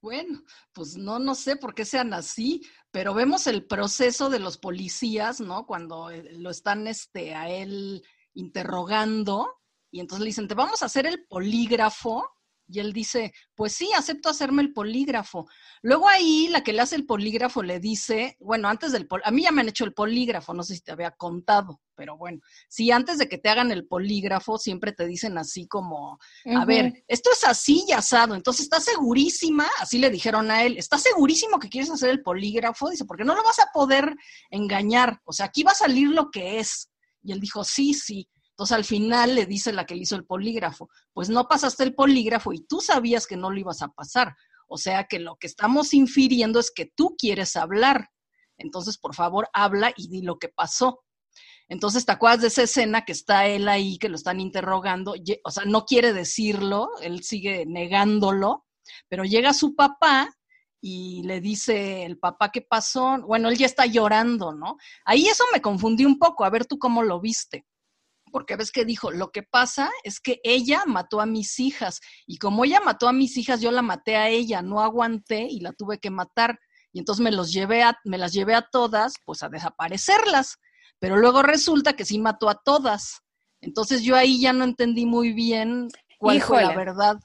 Bueno, 0.00 0.42
pues 0.72 0.96
no, 0.96 1.20
no 1.20 1.36
sé 1.36 1.54
por 1.54 1.76
qué 1.76 1.84
sean 1.84 2.12
así, 2.12 2.60
pero 2.90 3.14
vemos 3.14 3.46
el 3.46 3.68
proceso 3.68 4.28
de 4.28 4.40
los 4.40 4.58
policías, 4.58 5.38
¿no? 5.38 5.64
Cuando 5.64 6.10
eh, 6.10 6.32
lo 6.32 6.50
están 6.50 6.88
este, 6.88 7.36
a 7.36 7.48
él 7.48 8.02
interrogando 8.34 9.60
y 9.92 10.00
entonces 10.00 10.24
le 10.24 10.30
dicen, 10.30 10.48
te 10.48 10.56
vamos 10.56 10.82
a 10.82 10.86
hacer 10.86 11.06
el 11.06 11.24
polígrafo 11.28 12.28
y 12.72 12.80
él 12.80 12.92
dice, 12.92 13.32
pues 13.54 13.74
sí, 13.74 13.90
acepto 13.94 14.30
hacerme 14.30 14.62
el 14.62 14.72
polígrafo. 14.72 15.46
Luego 15.82 16.08
ahí 16.08 16.48
la 16.48 16.62
que 16.62 16.72
le 16.72 16.80
hace 16.80 16.96
el 16.96 17.04
polígrafo 17.04 17.62
le 17.62 17.80
dice, 17.80 18.36
bueno, 18.40 18.68
antes 18.68 18.92
del, 18.92 19.06
a 19.24 19.30
mí 19.30 19.42
ya 19.42 19.52
me 19.52 19.60
han 19.60 19.68
hecho 19.68 19.84
el 19.84 19.92
polígrafo, 19.92 20.54
no 20.54 20.62
sé 20.62 20.74
si 20.76 20.80
te 20.80 20.92
había 20.92 21.10
contado, 21.10 21.82
pero 21.94 22.16
bueno, 22.16 22.40
sí, 22.68 22.90
antes 22.90 23.18
de 23.18 23.28
que 23.28 23.36
te 23.36 23.50
hagan 23.50 23.70
el 23.72 23.86
polígrafo, 23.86 24.56
siempre 24.56 24.92
te 24.92 25.06
dicen 25.06 25.36
así 25.36 25.66
como, 25.66 26.18
a 26.46 26.64
ver, 26.64 27.04
esto 27.08 27.30
es 27.30 27.44
así 27.44 27.84
y 27.86 27.92
asado, 27.92 28.34
entonces 28.34 28.64
está 28.64 28.80
segurísima, 28.80 29.68
así 29.78 29.98
le 29.98 30.08
dijeron 30.08 30.50
a 30.50 30.64
él, 30.64 30.78
¿estás 30.78 31.02
segurísimo 31.02 31.58
que 31.58 31.68
quieres 31.68 31.90
hacer 31.90 32.08
el 32.08 32.22
polígrafo? 32.22 32.88
Dice, 32.88 33.04
porque 33.04 33.24
no 33.24 33.34
lo 33.34 33.42
vas 33.44 33.58
a 33.58 33.70
poder 33.74 34.16
engañar, 34.50 35.20
o 35.24 35.32
sea, 35.32 35.46
aquí 35.46 35.62
va 35.62 35.72
a 35.72 35.74
salir 35.74 36.08
lo 36.08 36.30
que 36.30 36.58
es. 36.58 36.88
Y 37.22 37.32
él 37.32 37.40
dijo, 37.40 37.62
sí, 37.64 37.94
sí. 37.94 38.28
Entonces 38.62 38.76
al 38.76 38.84
final 38.84 39.34
le 39.34 39.44
dice 39.44 39.72
la 39.72 39.86
que 39.86 39.96
le 39.96 40.02
hizo 40.02 40.14
el 40.14 40.24
polígrafo, 40.24 40.88
pues 41.12 41.28
no 41.28 41.48
pasaste 41.48 41.82
el 41.82 41.96
polígrafo 41.96 42.52
y 42.52 42.60
tú 42.60 42.80
sabías 42.80 43.26
que 43.26 43.36
no 43.36 43.50
lo 43.50 43.58
ibas 43.58 43.82
a 43.82 43.88
pasar. 43.88 44.36
O 44.68 44.78
sea 44.78 45.08
que 45.08 45.18
lo 45.18 45.34
que 45.34 45.48
estamos 45.48 45.92
infiriendo 45.92 46.60
es 46.60 46.70
que 46.70 46.86
tú 46.94 47.16
quieres 47.18 47.56
hablar. 47.56 48.10
Entonces, 48.56 48.98
por 48.98 49.16
favor, 49.16 49.48
habla 49.52 49.92
y 49.96 50.06
di 50.06 50.22
lo 50.22 50.38
que 50.38 50.48
pasó. 50.48 51.02
Entonces, 51.68 52.06
¿te 52.06 52.12
acuerdas 52.12 52.42
de 52.42 52.46
esa 52.46 52.62
escena 52.62 53.04
que 53.04 53.10
está 53.10 53.48
él 53.48 53.68
ahí, 53.68 53.98
que 53.98 54.08
lo 54.08 54.14
están 54.14 54.38
interrogando? 54.38 55.16
O 55.42 55.50
sea, 55.50 55.64
no 55.64 55.84
quiere 55.84 56.12
decirlo, 56.12 56.88
él 57.00 57.24
sigue 57.24 57.66
negándolo, 57.66 58.64
pero 59.08 59.24
llega 59.24 59.54
su 59.54 59.74
papá 59.74 60.32
y 60.80 61.24
le 61.24 61.40
dice 61.40 62.04
el 62.04 62.16
papá 62.16 62.52
qué 62.52 62.62
pasó. 62.62 63.20
Bueno, 63.26 63.48
él 63.48 63.58
ya 63.58 63.66
está 63.66 63.86
llorando, 63.86 64.52
¿no? 64.52 64.76
Ahí 65.04 65.26
eso 65.26 65.42
me 65.52 65.60
confundí 65.60 66.04
un 66.04 66.20
poco. 66.20 66.44
A 66.44 66.50
ver 66.50 66.64
tú 66.64 66.78
cómo 66.78 67.02
lo 67.02 67.20
viste 67.20 67.66
porque 68.32 68.56
ves 68.56 68.72
que 68.72 68.84
dijo, 68.84 69.12
lo 69.12 69.30
que 69.30 69.42
pasa 69.44 69.90
es 70.02 70.18
que 70.18 70.40
ella 70.42 70.82
mató 70.86 71.20
a 71.20 71.26
mis 71.26 71.60
hijas 71.60 72.00
y 72.26 72.38
como 72.38 72.64
ella 72.64 72.80
mató 72.80 73.06
a 73.06 73.12
mis 73.12 73.36
hijas, 73.36 73.60
yo 73.60 73.70
la 73.70 73.82
maté 73.82 74.16
a 74.16 74.28
ella, 74.28 74.62
no 74.62 74.80
aguanté 74.80 75.46
y 75.48 75.60
la 75.60 75.72
tuve 75.72 75.98
que 75.98 76.10
matar. 76.10 76.58
y 76.92 76.98
entonces 76.98 77.22
me, 77.22 77.30
los 77.30 77.52
llevé 77.52 77.82
a, 77.82 77.96
me 78.04 78.18
las 78.18 78.32
llevé 78.32 78.54
a 78.54 78.62
todas, 78.62 79.14
pues 79.24 79.42
a 79.42 79.48
desaparecerlas. 79.48 80.58
Pero 80.98 81.16
luego 81.16 81.42
resulta 81.42 81.92
que 81.94 82.04
sí 82.04 82.18
mató 82.18 82.48
a 82.48 82.60
todas. 82.62 83.22
Entonces 83.60 84.02
yo 84.02 84.16
ahí 84.16 84.40
ya 84.40 84.52
no 84.52 84.64
entendí 84.64 85.06
muy 85.06 85.32
bien 85.32 85.88
cuál 86.18 86.40
fue 86.40 86.62
la 86.62 86.74
verdad. 86.74 87.16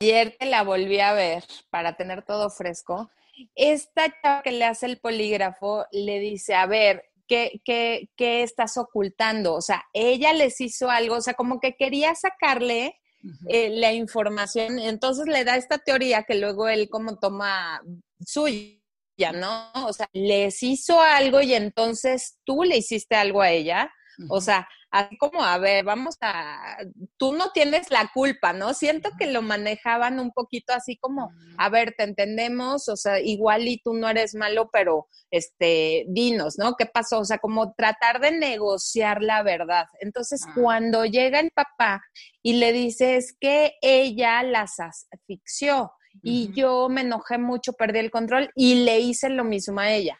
Ayer 0.00 0.36
te 0.38 0.46
la 0.46 0.62
volví 0.62 1.00
a 1.00 1.12
ver 1.12 1.44
para 1.70 1.96
tener 1.96 2.22
todo 2.24 2.50
fresco. 2.50 3.10
Esta 3.54 4.12
chava 4.20 4.42
que 4.42 4.52
le 4.52 4.64
hace 4.64 4.86
el 4.86 4.98
polígrafo 4.98 5.86
le 5.92 6.18
dice, 6.18 6.54
a 6.54 6.66
ver, 6.66 7.11
¿qué, 7.32 7.62
qué, 7.64 8.10
qué 8.14 8.42
estás 8.42 8.76
ocultando? 8.76 9.54
O 9.54 9.62
sea, 9.62 9.82
ella 9.94 10.34
les 10.34 10.60
hizo 10.60 10.90
algo, 10.90 11.16
o 11.16 11.20
sea, 11.22 11.32
como 11.32 11.60
que 11.60 11.76
quería 11.76 12.14
sacarle 12.14 13.00
eh, 13.48 13.70
la 13.70 13.94
información, 13.94 14.78
entonces 14.78 15.26
le 15.26 15.42
da 15.44 15.56
esta 15.56 15.78
teoría 15.78 16.24
que 16.24 16.34
luego 16.34 16.68
él 16.68 16.90
como 16.90 17.18
toma 17.18 17.80
suya, 18.20 19.32
¿no? 19.32 19.72
O 19.86 19.94
sea, 19.94 20.10
les 20.12 20.62
hizo 20.62 21.00
algo 21.00 21.40
y 21.40 21.54
entonces 21.54 22.38
tú 22.44 22.64
le 22.64 22.76
hiciste 22.76 23.14
algo 23.14 23.40
a 23.40 23.50
ella. 23.50 23.90
O 24.28 24.42
sea, 24.42 24.68
así 24.92 25.16
como, 25.16 25.42
a 25.42 25.56
ver, 25.58 25.84
vamos 25.84 26.16
a, 26.20 26.76
tú 27.16 27.32
no 27.32 27.50
tienes 27.50 27.90
la 27.90 28.10
culpa, 28.12 28.52
¿no? 28.52 28.74
Siento 28.74 29.10
que 29.18 29.26
lo 29.26 29.40
manejaban 29.40 30.20
un 30.20 30.30
poquito 30.32 30.74
así 30.74 30.98
como, 30.98 31.32
a 31.56 31.70
ver, 31.70 31.94
te 31.96 32.04
entendemos, 32.04 32.88
o 32.88 32.96
sea, 32.96 33.18
igual 33.18 33.66
y 33.66 33.80
tú 33.82 33.94
no 33.94 34.08
eres 34.10 34.34
malo, 34.34 34.68
pero, 34.70 35.08
este, 35.30 36.04
dinos, 36.08 36.58
¿no? 36.58 36.74
¿Qué 36.76 36.84
pasó? 36.84 37.20
O 37.20 37.24
sea, 37.24 37.38
como 37.38 37.72
tratar 37.72 38.20
de 38.20 38.32
negociar 38.32 39.22
la 39.22 39.42
verdad. 39.42 39.86
Entonces, 40.00 40.42
ah. 40.46 40.52
cuando 40.54 41.06
llega 41.06 41.40
el 41.40 41.50
papá 41.52 42.02
y 42.42 42.54
le 42.54 42.72
dice, 42.72 43.16
es 43.16 43.34
que 43.40 43.72
ella 43.80 44.42
las 44.42 44.74
asfixió 44.78 45.90
y 46.22 46.52
yo 46.52 46.90
me 46.90 47.00
enojé 47.00 47.38
mucho, 47.38 47.72
perdí 47.72 48.00
el 48.00 48.10
control 48.10 48.50
y 48.54 48.84
le 48.84 49.00
hice 49.00 49.30
lo 49.30 49.44
mismo 49.44 49.80
a 49.80 49.90
ella. 49.90 50.18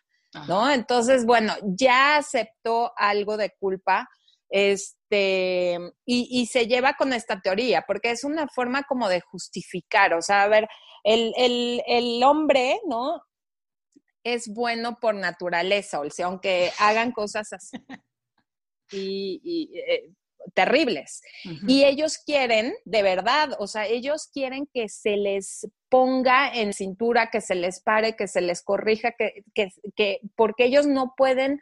¿No? 0.48 0.70
Entonces, 0.70 1.26
bueno, 1.26 1.52
ya 1.62 2.16
aceptó 2.16 2.92
algo 2.96 3.36
de 3.36 3.52
culpa, 3.60 4.08
este, 4.52 5.78
y, 6.04 6.46
se 6.46 6.66
lleva 6.66 6.92
con 6.92 7.14
esta 7.14 7.40
teoría, 7.40 7.84
porque 7.86 8.10
es 8.10 8.22
una 8.22 8.46
forma 8.48 8.82
como 8.82 9.08
de 9.08 9.22
justificar, 9.22 10.12
o 10.12 10.20
sea, 10.20 10.42
a 10.42 10.48
ver, 10.48 10.68
el, 11.04 12.22
hombre, 12.22 12.78
¿no? 12.86 13.22
Es 14.22 14.52
bueno 14.52 14.98
por 15.00 15.14
naturaleza, 15.14 16.00
o 16.00 16.10
sea, 16.10 16.26
aunque 16.26 16.70
hagan 16.78 17.12
cosas 17.12 17.50
así 17.54 17.78
y, 18.92 19.70
eh, 19.74 20.10
terribles. 20.54 21.22
Y 21.66 21.84
ellos 21.84 22.18
quieren, 22.18 22.74
de 22.84 23.02
verdad, 23.02 23.56
o 23.58 23.66
sea, 23.66 23.86
ellos 23.86 24.28
quieren 24.30 24.68
que 24.74 24.88
se 24.90 25.16
les 25.16 25.66
ponga 25.88 26.52
en 26.52 26.74
cintura, 26.74 27.30
que 27.30 27.40
se 27.40 27.54
les 27.54 27.80
pare, 27.80 28.16
que 28.16 28.28
se 28.28 28.42
les 28.42 28.62
corrija, 28.62 29.12
que, 29.12 29.44
que, 29.54 29.70
que 29.96 30.20
porque 30.36 30.64
ellos 30.66 30.86
no 30.86 31.14
pueden 31.16 31.58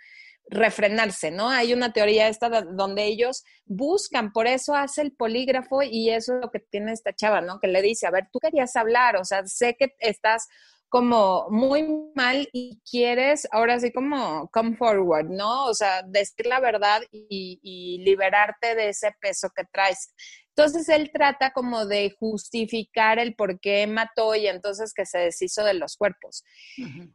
refrenarse, 0.51 1.31
¿no? 1.31 1.49
Hay 1.49 1.73
una 1.73 1.93
teoría 1.93 2.29
esta 2.29 2.49
donde 2.49 3.05
ellos 3.05 3.45
buscan, 3.67 4.33
por 4.33 4.47
eso 4.47 4.75
hace 4.75 5.01
el 5.03 5.13
polígrafo 5.13 5.83
y 5.83 6.11
eso 6.11 6.35
es 6.35 6.41
lo 6.41 6.51
que 6.51 6.59
tiene 6.59 6.93
esta 6.93 7.15
chava, 7.15 7.41
¿no? 7.41 7.61
Que 7.61 7.69
le 7.69 7.81
dice, 7.81 8.07
a 8.07 8.11
ver, 8.11 8.29
tú 8.33 8.41
querías 8.41 8.75
hablar, 8.77 9.17
o 9.17 9.25
sea, 9.25 9.47
sé 9.47 9.77
que 9.79 9.95
estás 10.01 10.49
como 10.91 11.47
muy 11.51 11.87
mal 12.15 12.49
y 12.53 12.81
quieres 12.89 13.49
ahora 13.53 13.79
sí 13.79 13.93
como 13.93 14.51
come 14.53 14.77
forward, 14.77 15.31
¿no? 15.31 15.67
O 15.67 15.75
sea, 15.75 16.03
decir 16.03 16.47
la 16.47 16.61
verdad 16.61 17.01
y, 17.11 17.61
y 17.63 17.99
liberarte 18.05 18.75
de 18.75 18.91
ese 18.91 19.15
peso 19.21 19.49
que 19.55 19.65
traes. 19.73 20.13
Entonces 20.57 20.89
él 20.89 21.11
trata 21.13 21.53
como 21.53 21.87
de 21.87 22.15
justificar 22.19 23.19
el 23.19 23.35
por 23.35 23.61
qué 23.61 23.87
mató 23.87 24.35
y 24.35 24.47
entonces 24.47 24.93
que 24.93 25.07
se 25.07 25.19
deshizo 25.19 25.65
de 25.65 25.75
los 25.75 25.97
cuerpos. 25.97 26.45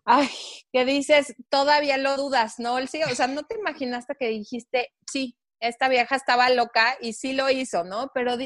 Ay, 0.06 0.30
¿qué 0.72 0.86
dices, 0.86 1.36
todavía 1.50 1.98
lo 1.98 2.16
dudas, 2.18 2.56
¿no? 2.58 2.76
Sí, 2.88 3.04
o 3.04 3.14
sea, 3.14 3.28
no 3.28 3.44
te 3.44 3.60
imaginaste 3.60 4.16
que 4.18 4.30
dijiste, 4.30 4.94
sí, 5.12 5.38
esta 5.60 5.90
vieja 5.90 6.16
estaba 6.16 6.50
loca 6.50 6.98
y 7.02 7.14
sí 7.14 7.34
lo 7.34 7.50
hizo, 7.50 7.84
¿no? 7.84 8.10
Pero, 8.14 8.38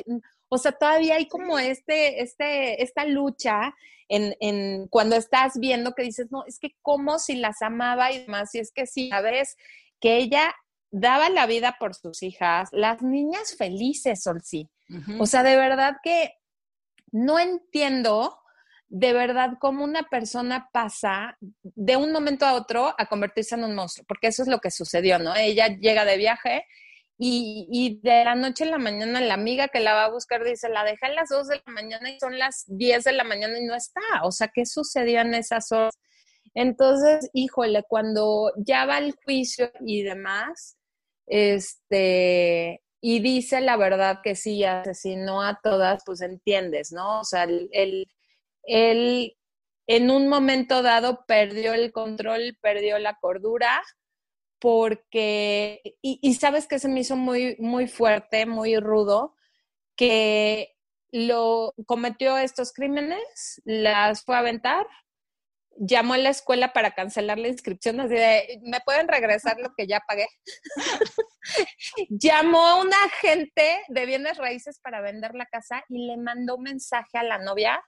o 0.50 0.58
sea, 0.58 0.72
todavía 0.72 1.15
hay 1.15 1.27
como 1.27 1.60
este, 1.60 2.22
este, 2.22 2.84
esta 2.84 3.06
lucha 3.06 3.75
en, 4.08 4.36
en, 4.39 4.88
cuando 4.88 5.15
estás 5.15 5.60
viendo 5.60 5.94
que 5.94 6.03
dices, 6.03 6.32
no, 6.32 6.44
es 6.46 6.60
que 6.60 6.75
como 6.82 7.20
si 7.20 7.36
las 7.36 7.62
amaba 7.62 8.12
y 8.12 8.20
demás, 8.20 8.53
y 8.56 8.60
es 8.60 8.72
que 8.72 8.88
sí, 8.88 9.10
sabes 9.10 9.56
que 10.01 10.18
ella 10.18 10.56
daba 10.91 11.29
la 11.29 11.46
vida 11.46 11.77
por 11.79 11.94
sus 11.94 12.24
hijas, 12.24 12.70
las 12.72 13.01
niñas 13.01 13.56
felices, 13.56 14.24
Sol, 14.24 14.41
sí. 14.44 14.68
O 15.20 15.27
sea, 15.27 15.44
de 15.44 15.56
verdad 15.56 15.98
que 16.03 16.34
no 17.12 17.38
entiendo 17.38 18.39
de 18.88 19.13
verdad 19.13 19.53
cómo 19.60 19.84
una 19.84 20.10
persona 20.10 20.70
pasa 20.74 21.38
de 21.62 21.96
un 21.96 22.12
momento 22.12 22.48
a 22.48 22.56
otro 22.56 22.96
a 22.98 23.06
convertirse 23.06 23.53
en 23.53 23.63
un 23.63 23.75
monstruo, 23.75 24.03
porque 24.08 24.27
eso 24.27 24.41
es 24.41 24.48
lo 24.48 24.60
que 24.60 24.72
sucedió, 24.72 25.20
¿no? 25.20 25.36
Ella 25.36 25.68
llega 25.68 26.06
de 26.06 26.18
viaje 26.18 26.65
y, 27.22 27.68
y, 27.70 28.00
de 28.02 28.24
la 28.24 28.34
noche 28.34 28.64
a 28.64 28.68
la 28.68 28.78
mañana 28.78 29.20
la 29.20 29.34
amiga 29.34 29.68
que 29.68 29.82
la 29.82 29.94
va 29.94 30.06
a 30.06 30.10
buscar 30.10 30.42
dice, 30.46 30.70
la 30.70 30.86
deja 30.86 31.08
a 31.08 31.10
las 31.12 31.28
2 31.28 31.50
de 31.50 31.62
la 31.66 31.74
mañana 31.74 32.10
y 32.10 32.18
son 32.18 32.40
las 32.40 32.64
10 32.68 33.04
de 33.04 33.12
la 33.12 33.26
mañana 33.26 33.60
y 33.60 33.66
no 33.66 33.76
está. 33.76 34.00
O 34.24 34.32
sea, 34.32 34.50
¿qué 34.54 34.66
sucedió 34.66 35.20
en 35.20 35.34
esas 35.34 35.70
horas? 35.74 36.00
Entonces, 36.54 37.30
híjole, 37.34 37.84
cuando 37.90 38.54
ya 38.58 38.86
va 38.86 39.00
el 39.00 39.14
juicio 39.26 39.70
y 39.86 40.04
demás, 40.04 40.78
este, 41.28 42.82
y 43.02 43.20
dice 43.20 43.62
la 43.62 43.78
verdad 43.78 44.20
que 44.24 44.36
sí 44.36 44.64
asesinó 44.64 45.42
a 45.42 45.60
todas, 45.62 46.04
pues 46.06 46.22
entiendes, 46.22 46.92
¿no? 46.94 47.20
O 47.20 47.24
sea, 47.26 47.44
él, 47.44 48.08
él, 48.64 49.38
en 49.88 50.12
un 50.12 50.30
momento 50.30 50.82
dado 50.84 51.26
perdió 51.28 51.74
el 51.74 51.92
control, 51.92 52.58
perdió 52.62 52.98
la 53.00 53.18
cordura, 53.20 53.82
porque, 54.60 55.82
y, 56.01 56.20
y, 56.22 56.34
sabes 56.36 56.68
que 56.68 56.80
se 56.80 56.89
me 56.89 57.00
hizo 57.00 57.16
muy, 57.16 57.56
muy 57.60 57.88
fuerte, 57.88 58.46
muy 58.46 58.78
rudo, 58.78 59.36
que 59.96 60.75
lo 61.12 61.74
cometió 61.86 62.38
estos 62.38 62.74
crímenes, 62.74 63.62
las 63.66 64.24
fue 64.24 64.36
a 64.36 64.39
aventar, 64.39 64.86
llamó 65.80 66.13
a 66.13 66.18
la 66.18 66.30
escuela 66.30 66.74
para 66.74 66.92
cancelar 66.92 67.39
la 67.39 67.48
inscripción, 67.48 68.00
así 68.01 68.13
de, 68.13 68.60
¿me 68.63 68.82
pueden 68.82 69.08
regresar 69.08 69.58
lo 69.60 69.74
que 69.75 69.88
ya 69.88 70.01
pagué? 70.08 70.28
llamó 72.10 72.66
a 72.66 72.82
un 72.82 72.89
agente 72.94 73.82
de 73.88 74.06
bienes 74.06 74.38
raíces 74.38 74.80
para 74.80 75.01
vender 75.01 75.36
la 75.36 75.46
casa 75.46 75.84
y 75.88 76.06
le 76.06 76.18
mandó 76.18 76.58
un 76.58 76.63
mensaje 76.63 77.18
a 77.18 77.24
la 77.24 77.38
novia 77.38 77.82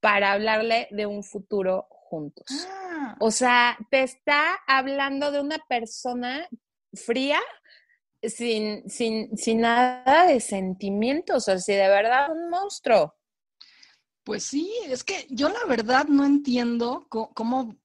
para 0.00 0.32
hablarle 0.32 0.88
de 0.90 1.06
un 1.06 1.22
futuro 1.22 1.86
juntos. 2.14 2.46
Ah. 2.70 3.16
O 3.20 3.30
sea, 3.30 3.76
te 3.90 4.02
está 4.02 4.54
hablando 4.66 5.32
de 5.32 5.40
una 5.40 5.58
persona 5.68 6.48
fría, 6.92 7.40
sin, 8.22 8.88
sin, 8.88 9.36
sin 9.36 9.60
nada 9.60 10.26
de 10.26 10.40
sentimientos, 10.40 11.48
o 11.48 11.58
sea, 11.58 11.76
de 11.76 11.88
verdad 11.88 12.30
un 12.30 12.48
monstruo. 12.48 13.14
Pues 14.22 14.44
sí, 14.44 14.72
es 14.86 15.04
que 15.04 15.26
yo 15.28 15.50
la 15.50 15.64
verdad 15.66 16.06
no 16.06 16.24
entiendo 16.24 17.06
cómo, 17.10 17.76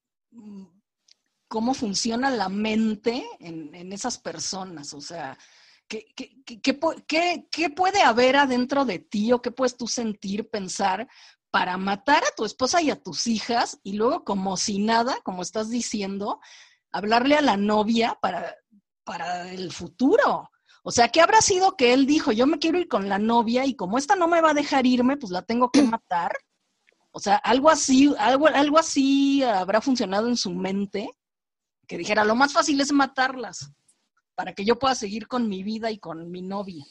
cómo, 1.49 1.73
funciona 1.73 2.31
la 2.31 2.47
mente 2.47 3.25
en, 3.39 3.91
esas 3.91 4.17
personas. 4.17 4.93
O 4.93 5.01
sea, 5.01 5.37
¿qué, 5.89 6.05
qué, 6.15 7.69
puede 7.69 8.01
haber 8.01 8.37
adentro 8.37 8.85
de 8.85 8.99
ti 8.99 9.33
o 9.33 9.41
qué 9.41 9.51
puedes 9.51 9.75
tú 9.75 9.85
sentir, 9.85 10.49
pensar 10.49 11.09
para 11.51 11.77
matar 11.77 12.23
a 12.23 12.35
tu 12.35 12.45
esposa 12.45 12.81
y 12.81 12.91
a 12.91 13.01
tus 13.01 13.27
hijas 13.27 13.79
y 13.83 13.93
luego 13.93 14.23
como 14.23 14.57
si 14.57 14.79
nada, 14.79 15.19
como 15.23 15.41
estás 15.41 15.69
diciendo, 15.69 16.39
hablarle 16.91 17.35
a 17.35 17.41
la 17.41 17.57
novia 17.57 18.17
para, 18.21 18.55
para 19.03 19.51
el 19.51 19.71
futuro? 19.71 20.49
O 20.83 20.91
sea, 20.91 21.09
¿qué 21.09 21.21
habrá 21.21 21.41
sido 21.41 21.75
que 21.75 21.93
él 21.93 22.05
dijo, 22.05 22.31
yo 22.31 22.47
me 22.47 22.59
quiero 22.59 22.79
ir 22.79 22.87
con 22.87 23.09
la 23.09 23.19
novia 23.19 23.65
y 23.65 23.75
como 23.75 23.97
esta 23.97 24.15
no 24.15 24.27
me 24.27 24.41
va 24.41 24.51
a 24.51 24.55
dejar 24.55 24.85
irme, 24.85 25.17
pues 25.17 25.31
la 25.31 25.41
tengo 25.41 25.71
que 25.71 25.81
matar? 25.83 26.31
O 27.11 27.19
sea, 27.19 27.35
algo 27.37 27.69
así, 27.69 28.13
algo, 28.17 28.47
algo 28.47 28.77
así 28.77 29.43
habrá 29.43 29.81
funcionado 29.81 30.27
en 30.27 30.37
su 30.37 30.51
mente, 30.51 31.09
que 31.87 31.97
dijera, 31.97 32.23
lo 32.23 32.35
más 32.35 32.53
fácil 32.53 32.79
es 32.79 32.91
matarlas, 32.91 33.71
para 34.35 34.53
que 34.53 34.63
yo 34.63 34.77
pueda 34.77 34.95
seguir 34.95 35.27
con 35.27 35.49
mi 35.49 35.63
vida 35.63 35.91
y 35.91 35.97
con 35.97 36.29
mi 36.31 36.41
novia. 36.41 36.85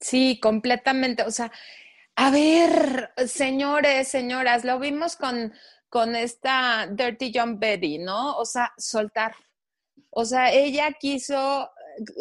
Sí, 0.00 0.38
completamente. 0.42 1.22
O 1.22 1.30
sea, 1.30 1.50
a 2.16 2.30
ver, 2.30 3.10
señores, 3.26 4.08
señoras, 4.08 4.64
lo 4.64 4.78
vimos 4.78 5.16
con, 5.16 5.52
con 5.90 6.16
esta 6.16 6.88
Dirty 6.90 7.30
John 7.34 7.60
Betty, 7.60 7.98
¿no? 7.98 8.36
O 8.38 8.46
sea, 8.46 8.72
soltar. 8.78 9.34
O 10.10 10.24
sea, 10.24 10.50
ella 10.50 10.92
quiso 10.98 11.70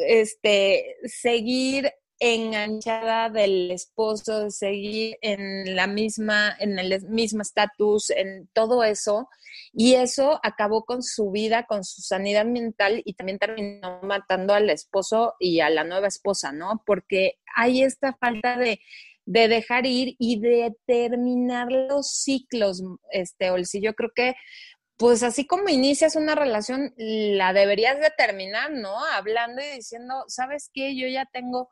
este, 0.07 0.97
seguir 1.05 1.93
enganchada 2.19 3.29
del 3.29 3.71
esposo, 3.71 4.49
seguir 4.49 5.17
en 5.21 5.75
la 5.75 5.87
misma, 5.87 6.55
en 6.59 6.77
el 6.77 7.01
mismo 7.07 7.41
estatus, 7.41 8.09
en 8.09 8.47
todo 8.53 8.83
eso, 8.83 9.29
y 9.73 9.95
eso 9.95 10.39
acabó 10.43 10.85
con 10.85 11.03
su 11.03 11.31
vida, 11.31 11.65
con 11.65 11.83
su 11.83 12.01
sanidad 12.01 12.45
mental 12.45 13.01
y 13.05 13.13
también 13.13 13.39
terminó 13.39 13.99
matando 14.01 14.53
al 14.53 14.69
esposo 14.69 15.35
y 15.39 15.59
a 15.59 15.69
la 15.69 15.83
nueva 15.83 16.07
esposa, 16.07 16.51
¿no? 16.51 16.83
Porque 16.85 17.39
hay 17.55 17.83
esta 17.83 18.13
falta 18.13 18.57
de, 18.57 18.79
de 19.25 19.47
dejar 19.47 19.85
ir 19.85 20.15
y 20.19 20.39
de 20.39 20.73
terminar 20.85 21.71
los 21.71 22.11
ciclos, 22.11 22.81
este, 23.11 23.51
Olsi. 23.51 23.81
Yo 23.81 23.93
creo 23.93 24.11
que 24.15 24.35
pues 24.97 25.23
así 25.23 25.45
como 25.45 25.67
inicias 25.67 26.15
una 26.15 26.35
relación, 26.35 26.93
la 26.95 27.51
deberías 27.51 27.99
de 27.99 28.11
terminar, 28.17 28.71
¿no? 28.71 29.03
Hablando 29.05 29.61
y 29.61 29.75
diciendo, 29.75 30.23
¿sabes 30.27 30.69
qué? 30.73 30.95
Yo 30.95 31.07
ya 31.09 31.25
tengo 31.25 31.69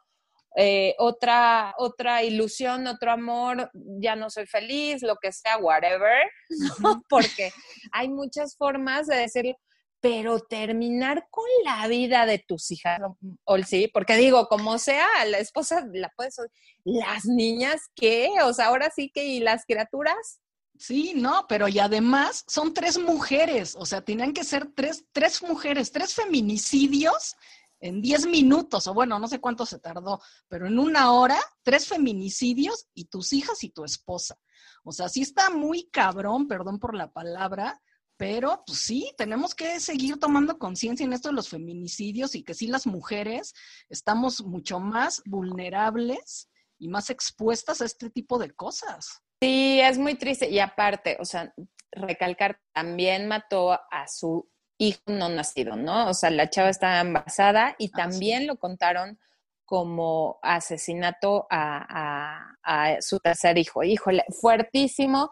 eh, 0.56 0.94
otra, 1.00 1.74
otra 1.78 2.22
ilusión, 2.24 2.86
otro 2.86 3.12
amor, 3.12 3.72
ya 3.74 4.16
no 4.16 4.30
soy 4.30 4.46
feliz, 4.46 5.02
lo 5.02 5.16
que 5.16 5.32
sea, 5.32 5.58
whatever, 5.58 6.30
Porque 7.10 7.52
hay 7.92 8.10
muchas 8.10 8.56
formas 8.58 9.08
de 9.08 9.16
decir, 9.16 9.56
pero 10.04 10.42
terminar 10.42 11.30
con 11.32 11.46
la 11.64 11.88
vida 11.88 12.26
de 12.26 12.38
tus 12.38 12.72
hijas, 12.72 13.00
o 13.46 13.58
sí, 13.60 13.90
porque 13.94 14.18
digo, 14.18 14.50
como 14.50 14.78
sea, 14.78 15.08
la 15.28 15.38
esposa 15.38 15.88
la 15.94 16.12
puedes, 16.18 16.36
las 16.84 17.24
niñas, 17.24 17.84
¿qué? 17.96 18.30
O 18.44 18.52
sea, 18.52 18.66
ahora 18.66 18.92
sí 18.94 19.10
que, 19.14 19.24
¿y 19.24 19.40
las 19.40 19.64
criaturas? 19.66 20.42
Sí, 20.78 21.14
no, 21.16 21.46
pero 21.48 21.70
y 21.70 21.80
además 21.80 22.44
son 22.50 22.74
tres 22.74 23.00
mujeres, 23.00 23.78
o 23.80 23.86
sea, 23.86 24.02
tenían 24.02 24.34
que 24.34 24.44
ser 24.44 24.74
tres, 24.76 25.06
tres 25.14 25.42
mujeres, 25.42 25.94
tres 25.94 26.14
feminicidios 26.14 27.38
en 27.80 28.02
10 28.02 28.26
minutos, 28.28 28.88
o 28.88 28.94
bueno, 28.94 29.18
no 29.20 29.30
sé 29.30 29.40
cuánto 29.40 29.66
se 29.66 29.80
tardó, 29.80 30.22
pero 30.50 30.68
en 30.68 30.80
una 30.80 31.14
hora, 31.14 31.40
tres 31.62 31.88
feminicidios 31.88 32.88
y 32.94 33.06
tus 33.06 33.32
hijas 33.32 33.64
y 33.64 33.70
tu 33.70 33.86
esposa. 33.86 34.38
O 34.84 34.92
sea, 34.92 35.08
sí 35.08 35.22
está 35.22 35.50
muy 35.50 35.90
cabrón, 35.90 36.50
perdón 36.50 36.78
por 36.78 36.94
la 36.94 37.14
palabra, 37.14 37.82
pero 38.24 38.64
pues 38.66 38.80
sí, 38.80 39.14
tenemos 39.18 39.54
que 39.54 39.82
seguir 39.82 40.18
tomando 40.18 40.58
conciencia 40.58 41.04
en 41.04 41.12
esto 41.12 41.28
de 41.28 41.36
los 41.36 41.50
feminicidios 41.50 42.36
y 42.36 42.44
que 42.44 42.54
sí 42.54 42.68
las 42.68 42.88
mujeres 42.88 43.54
estamos 43.90 44.46
mucho 44.46 44.80
más 44.80 45.22
vulnerables 45.26 46.50
y 46.80 46.88
más 46.88 47.10
expuestas 47.10 47.82
a 47.82 47.86
este 47.86 48.10
tipo 48.10 48.40
de 48.40 48.52
cosas. 48.52 49.22
Sí, 49.42 49.82
es 49.82 49.98
muy 49.98 50.16
triste. 50.16 50.50
Y 50.50 50.60
aparte, 50.60 51.18
o 51.20 51.26
sea, 51.26 51.54
recalcar, 51.92 52.62
también 52.74 53.28
mató 53.28 53.74
a 53.74 54.08
su 54.08 54.50
hijo 54.78 55.02
no 55.08 55.28
nacido, 55.28 55.76
¿no? 55.76 56.08
O 56.08 56.14
sea, 56.14 56.30
la 56.30 56.50
chava 56.50 56.70
estaba 56.70 57.02
embarazada 57.02 57.76
y 57.78 57.88
ah, 57.88 57.98
también 57.98 58.48
lo 58.48 58.56
contaron 58.56 59.20
como 59.66 60.40
asesinato 60.42 61.46
a, 61.50 62.56
su 63.02 63.20
tercer 63.20 63.58
hijo. 63.58 63.84
Híjole, 63.84 64.24
fuertísimo. 64.40 65.30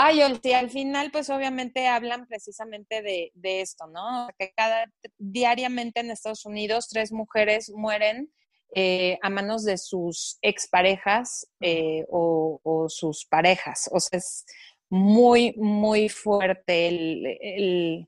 Ay, 0.00 0.20
y 0.44 0.52
al 0.52 0.70
final, 0.70 1.10
pues 1.10 1.28
obviamente 1.28 1.88
hablan 1.88 2.28
precisamente 2.28 3.02
de, 3.02 3.60
esto, 3.60 3.88
¿no? 3.88 4.28
Que 4.38 4.52
cada 4.56 4.86
diariamente 5.18 5.98
en 5.98 6.12
Estados 6.12 6.46
Unidos 6.46 6.88
tres 6.88 7.10
mujeres 7.10 7.68
mueren 7.70 8.32
eh, 8.76 9.18
a 9.22 9.28
manos 9.28 9.64
de 9.64 9.76
sus 9.76 10.38
exparejas 10.40 11.48
eh, 11.60 12.04
o, 12.10 12.60
o, 12.62 12.88
sus 12.88 13.24
parejas. 13.24 13.90
O 13.92 13.98
sea, 13.98 14.18
es 14.18 14.46
muy, 14.88 15.54
muy 15.56 16.08
fuerte 16.08 16.86
el, 16.86 18.06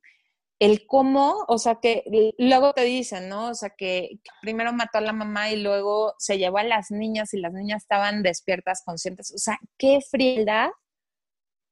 el 0.61 0.87
cómo, 0.87 1.45
o 1.49 1.59
sea, 1.59 1.81
que 1.83 2.05
luego 2.39 2.73
te 2.73 2.85
dicen, 2.85 3.29
¿no? 3.29 3.49
O 3.49 3.55
sea, 3.55 3.71
que, 3.71 4.21
primero 4.43 4.73
mató 4.73 4.99
a 4.99 5.01
la 5.01 5.13
mamá 5.13 5.51
y 5.51 5.57
luego 5.57 6.15
se 6.19 6.39
llevó 6.39 6.59
a 6.59 6.65
las 6.65 6.93
niñas 6.93 7.35
y 7.35 7.41
las 7.41 7.53
niñas 7.53 7.83
estaban 7.83 8.23
despiertas, 8.23 8.83
conscientes. 8.85 9.33
O 9.35 9.39
sea, 9.39 9.59
qué 9.77 10.01
frialdad 10.09 10.69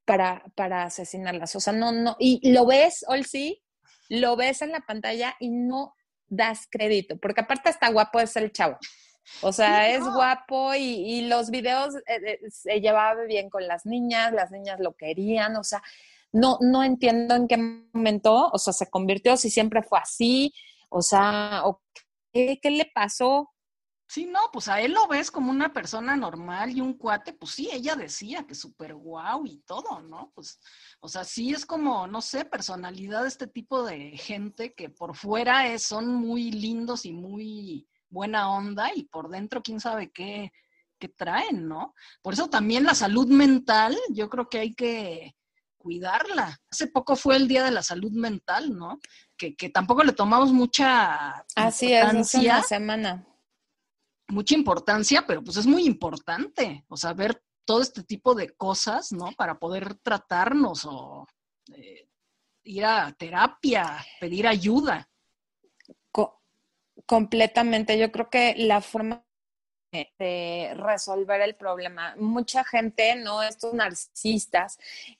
para, 0.09 0.43
para 0.55 0.85
asesinarlas. 0.85 1.55
O 1.55 1.59
sea, 1.59 1.71
no, 1.71 1.91
no, 1.91 2.15
y 2.17 2.51
lo 2.51 2.65
ves, 2.65 3.05
sí, 3.27 3.61
lo 4.09 4.35
ves 4.35 4.63
en 4.63 4.71
la 4.71 4.79
pantalla 4.79 5.35
y 5.39 5.49
no 5.49 5.93
das 6.27 6.67
crédito, 6.67 7.17
porque 7.17 7.41
aparte 7.41 7.69
está 7.69 7.91
guapo 7.91 8.19
es 8.19 8.35
el 8.35 8.51
chavo. 8.51 8.79
O 9.43 9.53
sea, 9.53 9.87
es 9.91 10.03
guapo 10.03 10.73
y, 10.73 10.81
y 10.81 11.27
los 11.27 11.51
videos 11.51 11.93
eh, 12.07 12.21
eh, 12.25 12.39
se 12.49 12.81
llevaba 12.81 13.23
bien 13.25 13.51
con 13.51 13.67
las 13.67 13.85
niñas, 13.85 14.33
las 14.33 14.49
niñas 14.49 14.79
lo 14.79 14.93
querían, 14.93 15.55
o 15.57 15.63
sea, 15.63 15.83
no, 16.31 16.57
no 16.59 16.83
entiendo 16.83 17.35
en 17.35 17.47
qué 17.47 17.57
momento, 17.57 18.49
o 18.51 18.57
sea, 18.57 18.73
se 18.73 18.89
convirtió, 18.89 19.37
si 19.37 19.51
siempre 19.51 19.83
fue 19.83 19.99
así, 19.99 20.51
o 20.89 21.03
sea, 21.03 21.61
¿qué, 22.33 22.59
le 22.63 22.89
pasó? 22.95 23.51
Sí, 24.09 24.25
no, 24.25 24.39
pues 24.51 24.67
a 24.67 24.81
él 24.81 24.93
lo 24.93 25.07
ves 25.07 25.29
como 25.29 25.51
una 25.51 25.71
persona 25.71 26.15
normal 26.15 26.71
y 26.71 26.81
un 26.81 26.95
cuate, 26.95 27.31
pues 27.31 27.51
sí, 27.51 27.69
ella 27.71 27.95
decía 27.95 28.43
que 28.47 28.55
súper 28.55 28.95
guau 28.95 29.45
y 29.45 29.59
todo, 29.67 30.01
¿no? 30.01 30.31
Pues, 30.33 30.59
o 30.99 31.07
sea, 31.07 31.23
sí 31.23 31.51
es 31.53 31.63
como, 31.63 32.07
no 32.07 32.19
sé, 32.19 32.43
personalidad 32.43 33.21
de 33.21 33.27
este 33.27 33.45
tipo 33.45 33.83
de 33.83 34.17
gente 34.17 34.73
que 34.73 34.89
por 34.89 35.15
fuera 35.15 35.67
es, 35.67 35.83
son 35.83 36.11
muy 36.11 36.51
lindos 36.51 37.05
y 37.05 37.13
muy 37.13 37.87
buena 38.09 38.49
onda 38.49 38.89
y 38.95 39.03
por 39.03 39.29
dentro 39.29 39.61
quién 39.61 39.79
sabe 39.79 40.09
qué, 40.11 40.51
qué 40.97 41.09
traen, 41.09 41.67
¿no? 41.67 41.93
Por 42.23 42.33
eso 42.33 42.49
también 42.49 42.85
la 42.85 42.95
salud 42.95 43.27
mental, 43.27 43.95
yo 44.09 44.27
creo 44.27 44.49
que 44.49 44.57
hay 44.57 44.73
que, 44.73 45.35
cuidarla. 45.77 46.59
Hace 46.69 46.87
poco 46.87 47.15
fue 47.15 47.35
el 47.37 47.47
Día 47.47 47.63
de 47.63 47.71
la 47.71 47.81
Salud 47.81 48.11
Mental, 48.11 48.77
¿no? 48.77 48.99
Que, 49.37 49.55
tampoco 49.69 50.03
le 50.03 50.11
tomamos 50.11 50.51
mucha 50.51 51.45
Así 51.55 51.93
importancia. 51.93 52.59
es, 52.59 52.67
semana. 52.67 53.25
Mucha 54.29 54.55
importancia, 54.55 55.25
pero 55.27 55.43
pues 55.43 55.57
es 55.57 55.67
muy 55.67 55.85
importante, 55.85 56.85
o 56.87 56.95
sea, 56.95 57.13
ver 57.13 57.41
todo 57.65 57.81
este 57.81 58.03
tipo 58.03 58.33
de 58.33 58.49
cosas, 58.55 59.11
¿no? 59.11 59.31
Para 59.37 59.59
poder 59.59 59.95
tratarnos 59.95 60.85
o 60.85 61.27
eh, 61.75 62.07
ir 62.63 62.85
a 62.85 63.11
terapia, 63.13 64.05
pedir 64.19 64.47
ayuda. 64.47 65.09
completamente, 67.05 67.97
yo 67.97 68.11
creo 68.11 68.29
que 68.29 68.55
la 68.57 68.81
forma 68.81 69.23
de 69.91 70.73
resolver 70.75 71.41
el 71.41 71.55
problema. 71.55 72.15
Mucha 72.17 72.63
gente, 72.63 73.15
¿no? 73.15 73.41
Estos 73.41 73.73
narcisistas 73.73 74.77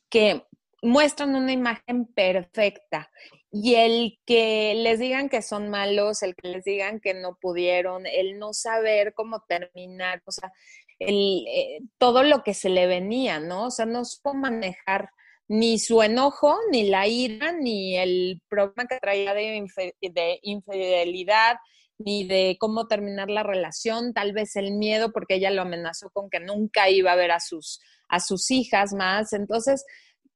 que 0.09 0.45
muestran 0.81 1.35
una 1.35 1.51
imagen 1.51 2.05
perfecta 2.05 3.09
y 3.51 3.75
el 3.75 4.19
que 4.25 4.73
les 4.75 4.99
digan 4.99 5.29
que 5.29 5.41
son 5.41 5.69
malos, 5.69 6.21
el 6.23 6.35
que 6.35 6.49
les 6.49 6.63
digan 6.63 6.99
que 6.99 7.13
no 7.13 7.37
pudieron, 7.39 8.05
el 8.05 8.37
no 8.37 8.53
saber 8.53 9.13
cómo 9.13 9.43
terminar, 9.47 10.21
o 10.25 10.31
sea, 10.31 10.51
el, 10.99 11.45
eh, 11.47 11.79
todo 11.97 12.23
lo 12.23 12.43
que 12.43 12.53
se 12.53 12.69
le 12.69 12.85
venía, 12.85 13.39
¿no? 13.39 13.67
O 13.67 13.71
sea, 13.71 13.85
no 13.85 14.05
supo 14.05 14.33
manejar 14.33 15.09
ni 15.47 15.79
su 15.79 16.03
enojo, 16.03 16.55
ni 16.71 16.89
la 16.89 17.07
ira, 17.07 17.51
ni 17.53 17.97
el 17.97 18.41
problema 18.47 18.85
que 18.87 18.99
traía 18.99 19.33
de, 19.33 19.65
de 20.01 20.39
infidelidad, 20.43 21.57
ni 21.97 22.25
de 22.25 22.55
cómo 22.59 22.87
terminar 22.87 23.29
la 23.29 23.43
relación, 23.43 24.13
tal 24.13 24.31
vez 24.31 24.55
el 24.55 24.73
miedo 24.73 25.11
porque 25.11 25.35
ella 25.35 25.49
lo 25.49 25.63
amenazó 25.63 26.09
con 26.11 26.29
que 26.29 26.39
nunca 26.39 26.89
iba 26.89 27.11
a 27.11 27.15
ver 27.15 27.31
a 27.31 27.39
sus, 27.39 27.81
a 28.07 28.19
sus 28.19 28.51
hijas 28.51 28.93
más. 28.93 29.33
Entonces, 29.33 29.85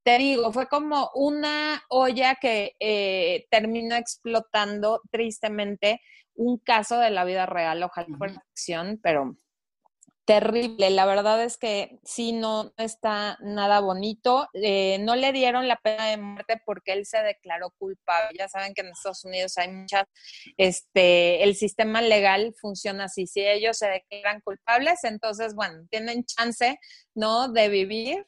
te 0.04 0.18
digo, 0.18 0.52
fue 0.52 0.68
como 0.68 1.10
una 1.14 1.82
olla 1.88 2.36
que 2.36 2.76
eh, 2.78 3.46
terminó 3.50 3.96
explotando 3.96 5.00
tristemente 5.10 6.00
un 6.34 6.58
caso 6.58 6.98
de 6.98 7.10
la 7.10 7.24
vida 7.24 7.46
real, 7.46 7.82
ojalá 7.82 8.16
fuera 8.18 8.34
acción, 8.50 9.00
pero 9.02 9.36
terrible. 10.24 10.90
La 10.90 11.06
verdad 11.06 11.42
es 11.42 11.56
que 11.58 11.98
sí, 12.04 12.32
no 12.32 12.72
está 12.76 13.38
nada 13.40 13.80
bonito. 13.80 14.48
Eh, 14.54 14.98
no 15.00 15.16
le 15.16 15.32
dieron 15.32 15.68
la 15.68 15.76
pena 15.76 16.06
de 16.06 16.16
muerte 16.16 16.60
porque 16.64 16.92
él 16.92 17.06
se 17.06 17.22
declaró 17.22 17.72
culpable. 17.78 18.36
Ya 18.38 18.48
saben 18.48 18.74
que 18.74 18.82
en 18.82 18.88
Estados 18.88 19.24
Unidos 19.24 19.56
hay 19.58 19.70
muchas, 19.70 20.04
este, 20.56 21.42
el 21.44 21.54
sistema 21.56 22.02
legal 22.02 22.54
funciona 22.60 23.04
así. 23.04 23.26
Si 23.26 23.40
ellos 23.46 23.78
se 23.78 23.88
declaran 23.88 24.40
culpables, 24.42 25.04
entonces, 25.04 25.54
bueno, 25.54 25.86
tienen 25.90 26.24
chance, 26.24 26.78
¿no? 27.14 27.48
De 27.48 27.68
vivir. 27.68 28.26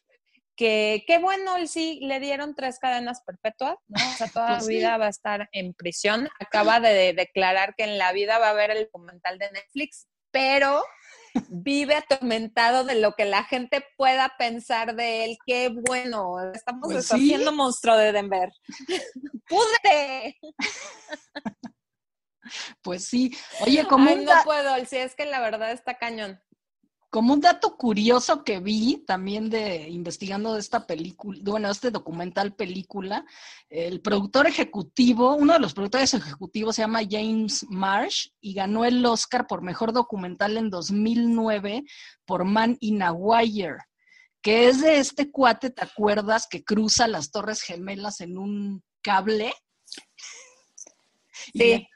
Que 0.56 1.04
qué 1.06 1.18
bueno, 1.18 1.56
él 1.56 1.68
sí 1.68 2.00
le 2.02 2.18
dieron 2.18 2.54
tres 2.54 2.78
cadenas 2.78 3.22
perpetuas, 3.22 3.76
¿no? 3.88 3.98
O 4.08 4.16
sea, 4.16 4.28
toda 4.28 4.46
pues 4.58 4.66
vida 4.66 4.96
va 4.96 5.06
a 5.06 5.10
estar 5.10 5.48
en 5.52 5.74
prisión. 5.74 6.28
Acaba 6.40 6.80
de 6.80 7.12
declarar 7.12 7.74
que 7.76 7.84
en 7.84 7.98
la 7.98 8.12
vida 8.12 8.38
va 8.38 8.48
a 8.48 8.50
haber 8.50 8.70
el 8.70 8.84
documental 8.84 9.38
de 9.38 9.50
Netflix, 9.52 10.06
pero 10.30 10.82
vive 11.48 11.94
atormentado 11.94 12.84
de 12.84 12.96
lo 12.96 13.12
que 13.12 13.24
la 13.24 13.44
gente 13.44 13.84
pueda 13.96 14.34
pensar 14.38 14.94
de 14.96 15.24
él. 15.24 15.38
Qué 15.46 15.68
bueno, 15.68 16.36
estamos 16.52 16.92
pues 16.92 17.12
haciendo 17.12 17.52
monstruo 17.52 17.96
de 17.96 18.12
Denver. 18.12 18.50
¡Pude! 19.48 20.38
Pues 22.82 23.04
sí. 23.06 23.36
Oye, 23.60 23.86
como 23.86 24.14
no 24.14 24.32
puedo, 24.44 24.84
si 24.84 24.96
es 24.96 25.14
que 25.14 25.26
la 25.26 25.40
verdad 25.40 25.72
está 25.72 25.98
cañón. 25.98 26.40
Como 27.16 27.32
un 27.32 27.40
dato 27.40 27.78
curioso 27.78 28.44
que 28.44 28.60
vi 28.60 29.02
también 29.06 29.48
de 29.48 29.88
investigando 29.88 30.52
de 30.52 30.60
esta 30.60 30.86
película, 30.86 31.40
bueno, 31.44 31.70
este 31.70 31.90
documental 31.90 32.54
película, 32.54 33.24
el 33.70 34.02
productor 34.02 34.46
ejecutivo, 34.46 35.34
uno 35.34 35.54
de 35.54 35.58
los 35.58 35.72
productores 35.72 36.12
ejecutivos 36.12 36.76
se 36.76 36.82
llama 36.82 37.00
James 37.10 37.64
Marsh 37.70 38.32
y 38.38 38.52
ganó 38.52 38.84
el 38.84 39.02
Oscar 39.06 39.46
por 39.46 39.62
mejor 39.62 39.94
documental 39.94 40.58
en 40.58 40.68
2009 40.68 41.84
por 42.26 42.44
Man 42.44 42.76
in 42.80 43.02
a 43.02 43.12
Wire, 43.12 43.78
que 44.42 44.68
es 44.68 44.82
de 44.82 44.98
este 44.98 45.30
cuate, 45.30 45.70
¿te 45.70 45.84
acuerdas? 45.84 46.46
Que 46.46 46.64
cruza 46.64 47.08
las 47.08 47.30
Torres 47.30 47.62
Gemelas 47.62 48.20
en 48.20 48.36
un 48.36 48.84
cable. 49.00 49.54
Sí. 51.54 51.54
Y 51.54 51.88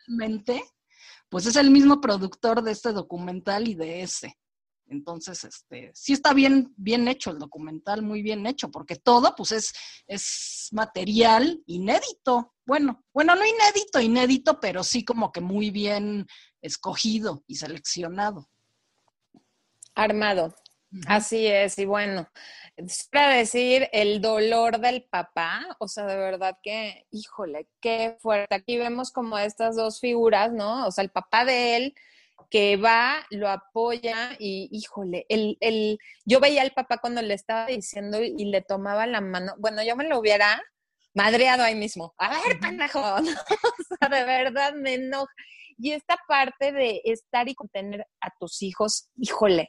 pues 1.28 1.44
es 1.44 1.56
el 1.56 1.70
mismo 1.70 2.00
productor 2.00 2.62
de 2.62 2.72
este 2.72 2.94
documental 2.94 3.68
y 3.68 3.74
de 3.74 4.00
ese. 4.00 4.38
Entonces, 4.90 5.44
este, 5.44 5.92
sí 5.94 6.12
está 6.12 6.35
bien, 6.35 6.74
bien 6.76 7.07
hecho 7.07 7.31
el 7.31 7.38
documental, 7.38 8.03
muy 8.03 8.22
bien 8.22 8.44
hecho, 8.46 8.70
porque 8.72 8.96
todo, 8.96 9.35
pues, 9.37 9.53
es, 9.53 9.72
es 10.09 10.68
material 10.72 11.62
inédito. 11.66 12.55
Bueno, 12.66 13.05
bueno, 13.14 13.37
no 13.37 13.46
inédito, 13.46 14.00
inédito, 14.00 14.59
pero 14.59 14.83
sí 14.83 15.05
como 15.05 15.31
que 15.31 15.40
muy 15.40 15.70
bien 15.70 16.26
escogido 16.61 17.44
y 17.46 17.55
seleccionado. 17.55 18.50
Armado. 19.94 20.55
Así 21.07 21.46
es, 21.46 21.79
y 21.79 21.85
bueno, 21.85 22.29
para 23.12 23.37
decir 23.37 23.88
el 23.92 24.20
dolor 24.20 24.81
del 24.81 25.05
papá, 25.05 25.64
o 25.79 25.87
sea, 25.87 26.05
de 26.07 26.16
verdad 26.16 26.59
que, 26.64 27.07
híjole, 27.12 27.68
qué 27.81 28.16
fuerte. 28.20 28.57
Aquí 28.57 28.76
vemos 28.76 29.12
como 29.12 29.38
estas 29.38 29.76
dos 29.76 30.00
figuras, 30.00 30.53
¿no? 30.53 30.88
O 30.88 30.90
sea, 30.90 31.05
el 31.05 31.11
papá 31.11 31.44
de 31.44 31.76
él 31.76 31.94
que 32.50 32.76
va, 32.76 33.26
lo 33.31 33.48
apoya 33.48 34.37
y, 34.38 34.68
híjole, 34.72 35.26
el, 35.29 35.57
el, 35.61 35.98
yo 36.24 36.40
veía 36.40 36.62
al 36.62 36.72
papá 36.72 36.98
cuando 36.98 37.22
le 37.22 37.35
estaba 37.35 37.66
diciendo 37.66 38.22
y, 38.22 38.44
le 38.44 38.62
tomaba 38.62 39.07
la 39.07 39.20
mano, 39.20 39.55
bueno, 39.59 39.83
yo 39.83 39.96
me 39.96 40.09
lo 40.09 40.18
hubiera 40.18 40.62
madreado 41.14 41.62
ahí 41.62 41.74
mismo. 41.74 42.14
A 42.18 42.31
ver, 42.31 42.59
pendejo, 42.61 43.00
o 43.14 43.22
sea, 43.22 44.09
de 44.09 44.24
verdad 44.24 44.74
me 44.74 44.94
enoja. 44.94 45.33
Y 45.79 45.92
esta 45.92 46.18
parte 46.29 46.72
de 46.72 47.00
estar 47.05 47.48
y 47.48 47.55
contener 47.55 48.07
a 48.20 48.31
tus 48.38 48.62
hijos, 48.62 49.09
híjole, 49.16 49.68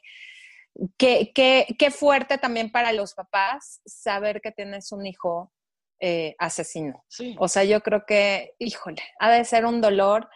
qué, 0.98 1.32
qué, 1.34 1.66
qué 1.78 1.90
fuerte 1.90 2.38
también 2.38 2.70
para 2.70 2.92
los 2.92 3.14
papás 3.14 3.80
saber 3.86 4.40
que 4.40 4.52
tienes 4.52 4.92
un 4.92 5.06
hijo 5.06 5.52
eh, 6.04 6.34
asesino. 6.38 7.04
O 7.38 7.46
sea, 7.46 7.62
yo 7.62 7.80
creo 7.80 8.04
que, 8.04 8.56
híjole, 8.58 9.00
ha 9.20 9.30
de 9.30 9.44
ser 9.44 9.64
un 9.64 9.80
dolor 9.80 10.28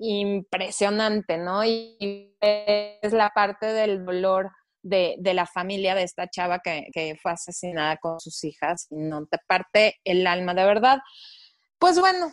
impresionante, 0.00 1.38
¿no? 1.38 1.64
Y 1.64 2.36
es 2.40 3.12
la 3.12 3.30
parte 3.30 3.66
del 3.66 4.04
dolor 4.04 4.50
de, 4.82 5.16
de 5.18 5.34
la 5.34 5.46
familia 5.46 5.94
de 5.94 6.04
esta 6.04 6.28
chava 6.28 6.60
que, 6.60 6.86
que, 6.92 7.16
fue 7.20 7.32
asesinada 7.32 7.96
con 7.96 8.20
sus 8.20 8.44
hijas 8.44 8.86
y 8.90 8.96
no 8.96 9.26
te 9.26 9.38
parte 9.46 9.96
el 10.04 10.26
alma 10.26 10.54
de 10.54 10.64
verdad. 10.64 10.98
Pues 11.78 11.98
bueno, 11.98 12.32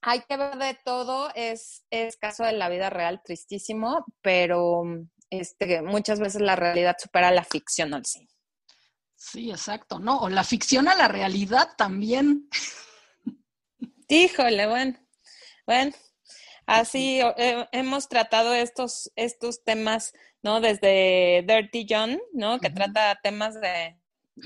hay 0.00 0.20
que 0.28 0.36
ver 0.36 0.56
de 0.56 0.78
todo, 0.84 1.30
es, 1.34 1.84
es 1.90 2.16
caso 2.16 2.44
de 2.44 2.52
la 2.52 2.68
vida 2.68 2.90
real, 2.90 3.20
tristísimo, 3.24 4.04
pero 4.22 4.82
este, 5.30 5.82
muchas 5.82 6.20
veces 6.20 6.40
la 6.42 6.56
realidad 6.56 6.96
supera 6.98 7.30
la 7.30 7.44
ficción 7.44 7.94
al 7.94 8.04
sí. 8.04 8.28
Sí, 9.16 9.50
exacto, 9.50 9.98
¿no? 9.98 10.18
O 10.18 10.28
la 10.28 10.44
ficción 10.44 10.88
a 10.88 10.94
la 10.94 11.08
realidad 11.08 11.70
también. 11.78 12.48
Híjole, 14.08 14.66
bueno, 14.66 14.98
bueno, 15.66 15.92
así 16.66 17.20
eh, 17.36 17.68
hemos 17.72 18.08
tratado 18.08 18.54
estos, 18.54 19.10
estos 19.16 19.64
temas, 19.64 20.12
¿no? 20.42 20.60
Desde 20.60 21.44
Dirty 21.46 21.86
John, 21.88 22.20
¿no? 22.32 22.58
Que 22.60 22.70
trata 22.70 23.18
temas 23.22 23.60
de 23.60 23.96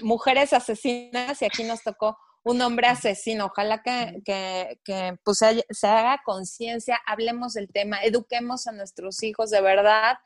mujeres 0.02 0.52
asesinas 0.52 1.40
y 1.42 1.44
aquí 1.44 1.64
nos 1.64 1.82
tocó 1.82 2.18
un 2.44 2.60
hombre 2.62 2.86
asesino. 2.86 3.46
Ojalá 3.46 3.82
que, 3.82 4.20
que, 4.24 4.80
que 4.84 5.16
pues, 5.24 5.38
se 5.38 5.86
haga 5.86 6.22
conciencia, 6.24 7.00
hablemos 7.06 7.54
del 7.54 7.68
tema, 7.68 8.02
eduquemos 8.02 8.66
a 8.66 8.72
nuestros 8.72 9.22
hijos 9.22 9.50
de 9.50 9.60
verdad 9.60 10.18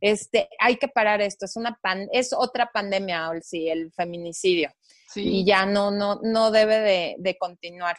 este, 0.00 0.48
hay 0.58 0.76
que 0.76 0.88
parar 0.88 1.20
esto, 1.20 1.44
es 1.44 1.56
una 1.56 1.78
pan, 1.80 2.08
es 2.12 2.32
otra 2.32 2.70
pandemia, 2.72 3.30
sí, 3.42 3.68
el 3.68 3.92
feminicidio. 3.92 4.72
Y 5.14 5.44
ya 5.44 5.64
no, 5.66 5.90
no, 5.90 6.20
no 6.22 6.50
debe 6.50 7.16
de, 7.18 7.36
continuar. 7.38 7.96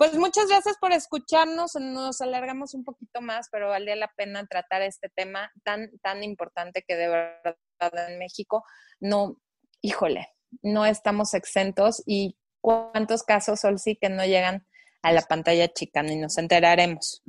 Pues 0.00 0.14
muchas 0.14 0.48
gracias 0.48 0.78
por 0.80 0.92
escucharnos, 0.92 1.74
nos 1.74 2.22
alargamos 2.22 2.72
un 2.72 2.84
poquito 2.84 3.20
más, 3.20 3.48
pero 3.52 3.68
valía 3.68 3.94
la 3.96 4.10
pena 4.16 4.46
tratar 4.46 4.80
este 4.80 5.10
tema 5.10 5.52
tan, 5.62 5.90
tan 6.00 6.24
importante 6.24 6.82
que 6.88 6.96
de 6.96 7.08
verdad 7.08 8.08
en 8.08 8.18
México 8.18 8.64
no, 8.98 9.36
híjole, 9.82 10.26
no 10.62 10.86
estamos 10.86 11.34
exentos 11.34 12.02
y 12.06 12.38
cuántos 12.62 13.24
casos, 13.24 13.60
Sol, 13.60 13.78
sí, 13.78 13.98
que 14.00 14.08
no 14.08 14.24
llegan 14.24 14.66
a 15.02 15.12
la 15.12 15.20
pantalla 15.20 15.68
chica, 15.68 16.02
ni 16.02 16.16
nos 16.16 16.38
enteraremos. 16.38 17.22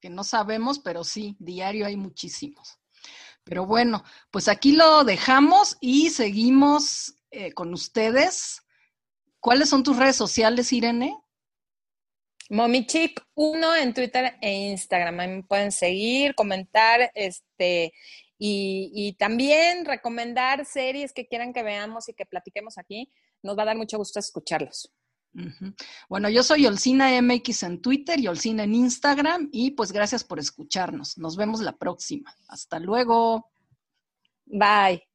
Que 0.00 0.08
no 0.08 0.22
sabemos, 0.22 0.78
pero 0.78 1.02
sí, 1.02 1.34
diario 1.40 1.86
hay 1.86 1.96
muchísimos. 1.96 2.78
Pero 3.42 3.66
bueno, 3.66 4.04
pues 4.30 4.46
aquí 4.46 4.76
lo 4.76 5.02
dejamos 5.02 5.76
y 5.80 6.10
seguimos 6.10 7.16
eh, 7.32 7.52
con 7.52 7.74
ustedes. 7.74 8.62
¿Cuáles 9.40 9.70
son 9.70 9.82
tus 9.82 9.96
redes 9.96 10.14
sociales, 10.14 10.72
Irene? 10.72 11.18
Momichic1 12.52 13.82
en 13.82 13.94
Twitter 13.94 14.34
e 14.42 14.70
Instagram. 14.70 15.16
me 15.16 15.42
pueden 15.42 15.72
seguir, 15.72 16.34
comentar, 16.34 17.10
este, 17.14 17.94
y, 18.38 19.16
también 19.18 19.86
recomendar 19.86 20.66
series 20.66 21.12
que 21.12 21.26
quieran 21.26 21.52
que 21.52 21.62
veamos 21.62 22.08
y 22.08 22.14
que 22.14 22.26
platiquemos 22.26 22.76
aquí. 22.76 23.10
Nos 23.42 23.56
va 23.56 23.62
a 23.62 23.66
dar 23.66 23.76
mucho 23.76 23.96
gusto 23.96 24.18
escucharlos. 24.18 24.92
Bueno, 26.10 26.28
yo 26.28 26.42
soy 26.42 26.66
Olcina 26.66 27.08
MX 27.22 27.62
en 27.62 27.80
Twitter 27.80 28.20
y 28.20 28.28
Olcina 28.28 28.64
en 28.64 28.74
Instagram 28.74 29.48
y 29.50 29.70
pues 29.70 29.90
gracias 29.90 30.22
por 30.22 30.38
escucharnos. 30.38 31.16
Nos 31.16 31.36
vemos 31.36 31.62
la 31.62 31.72
próxima. 31.72 32.36
Hasta 32.48 32.78
luego. 32.78 33.50
Bye. 34.44 35.11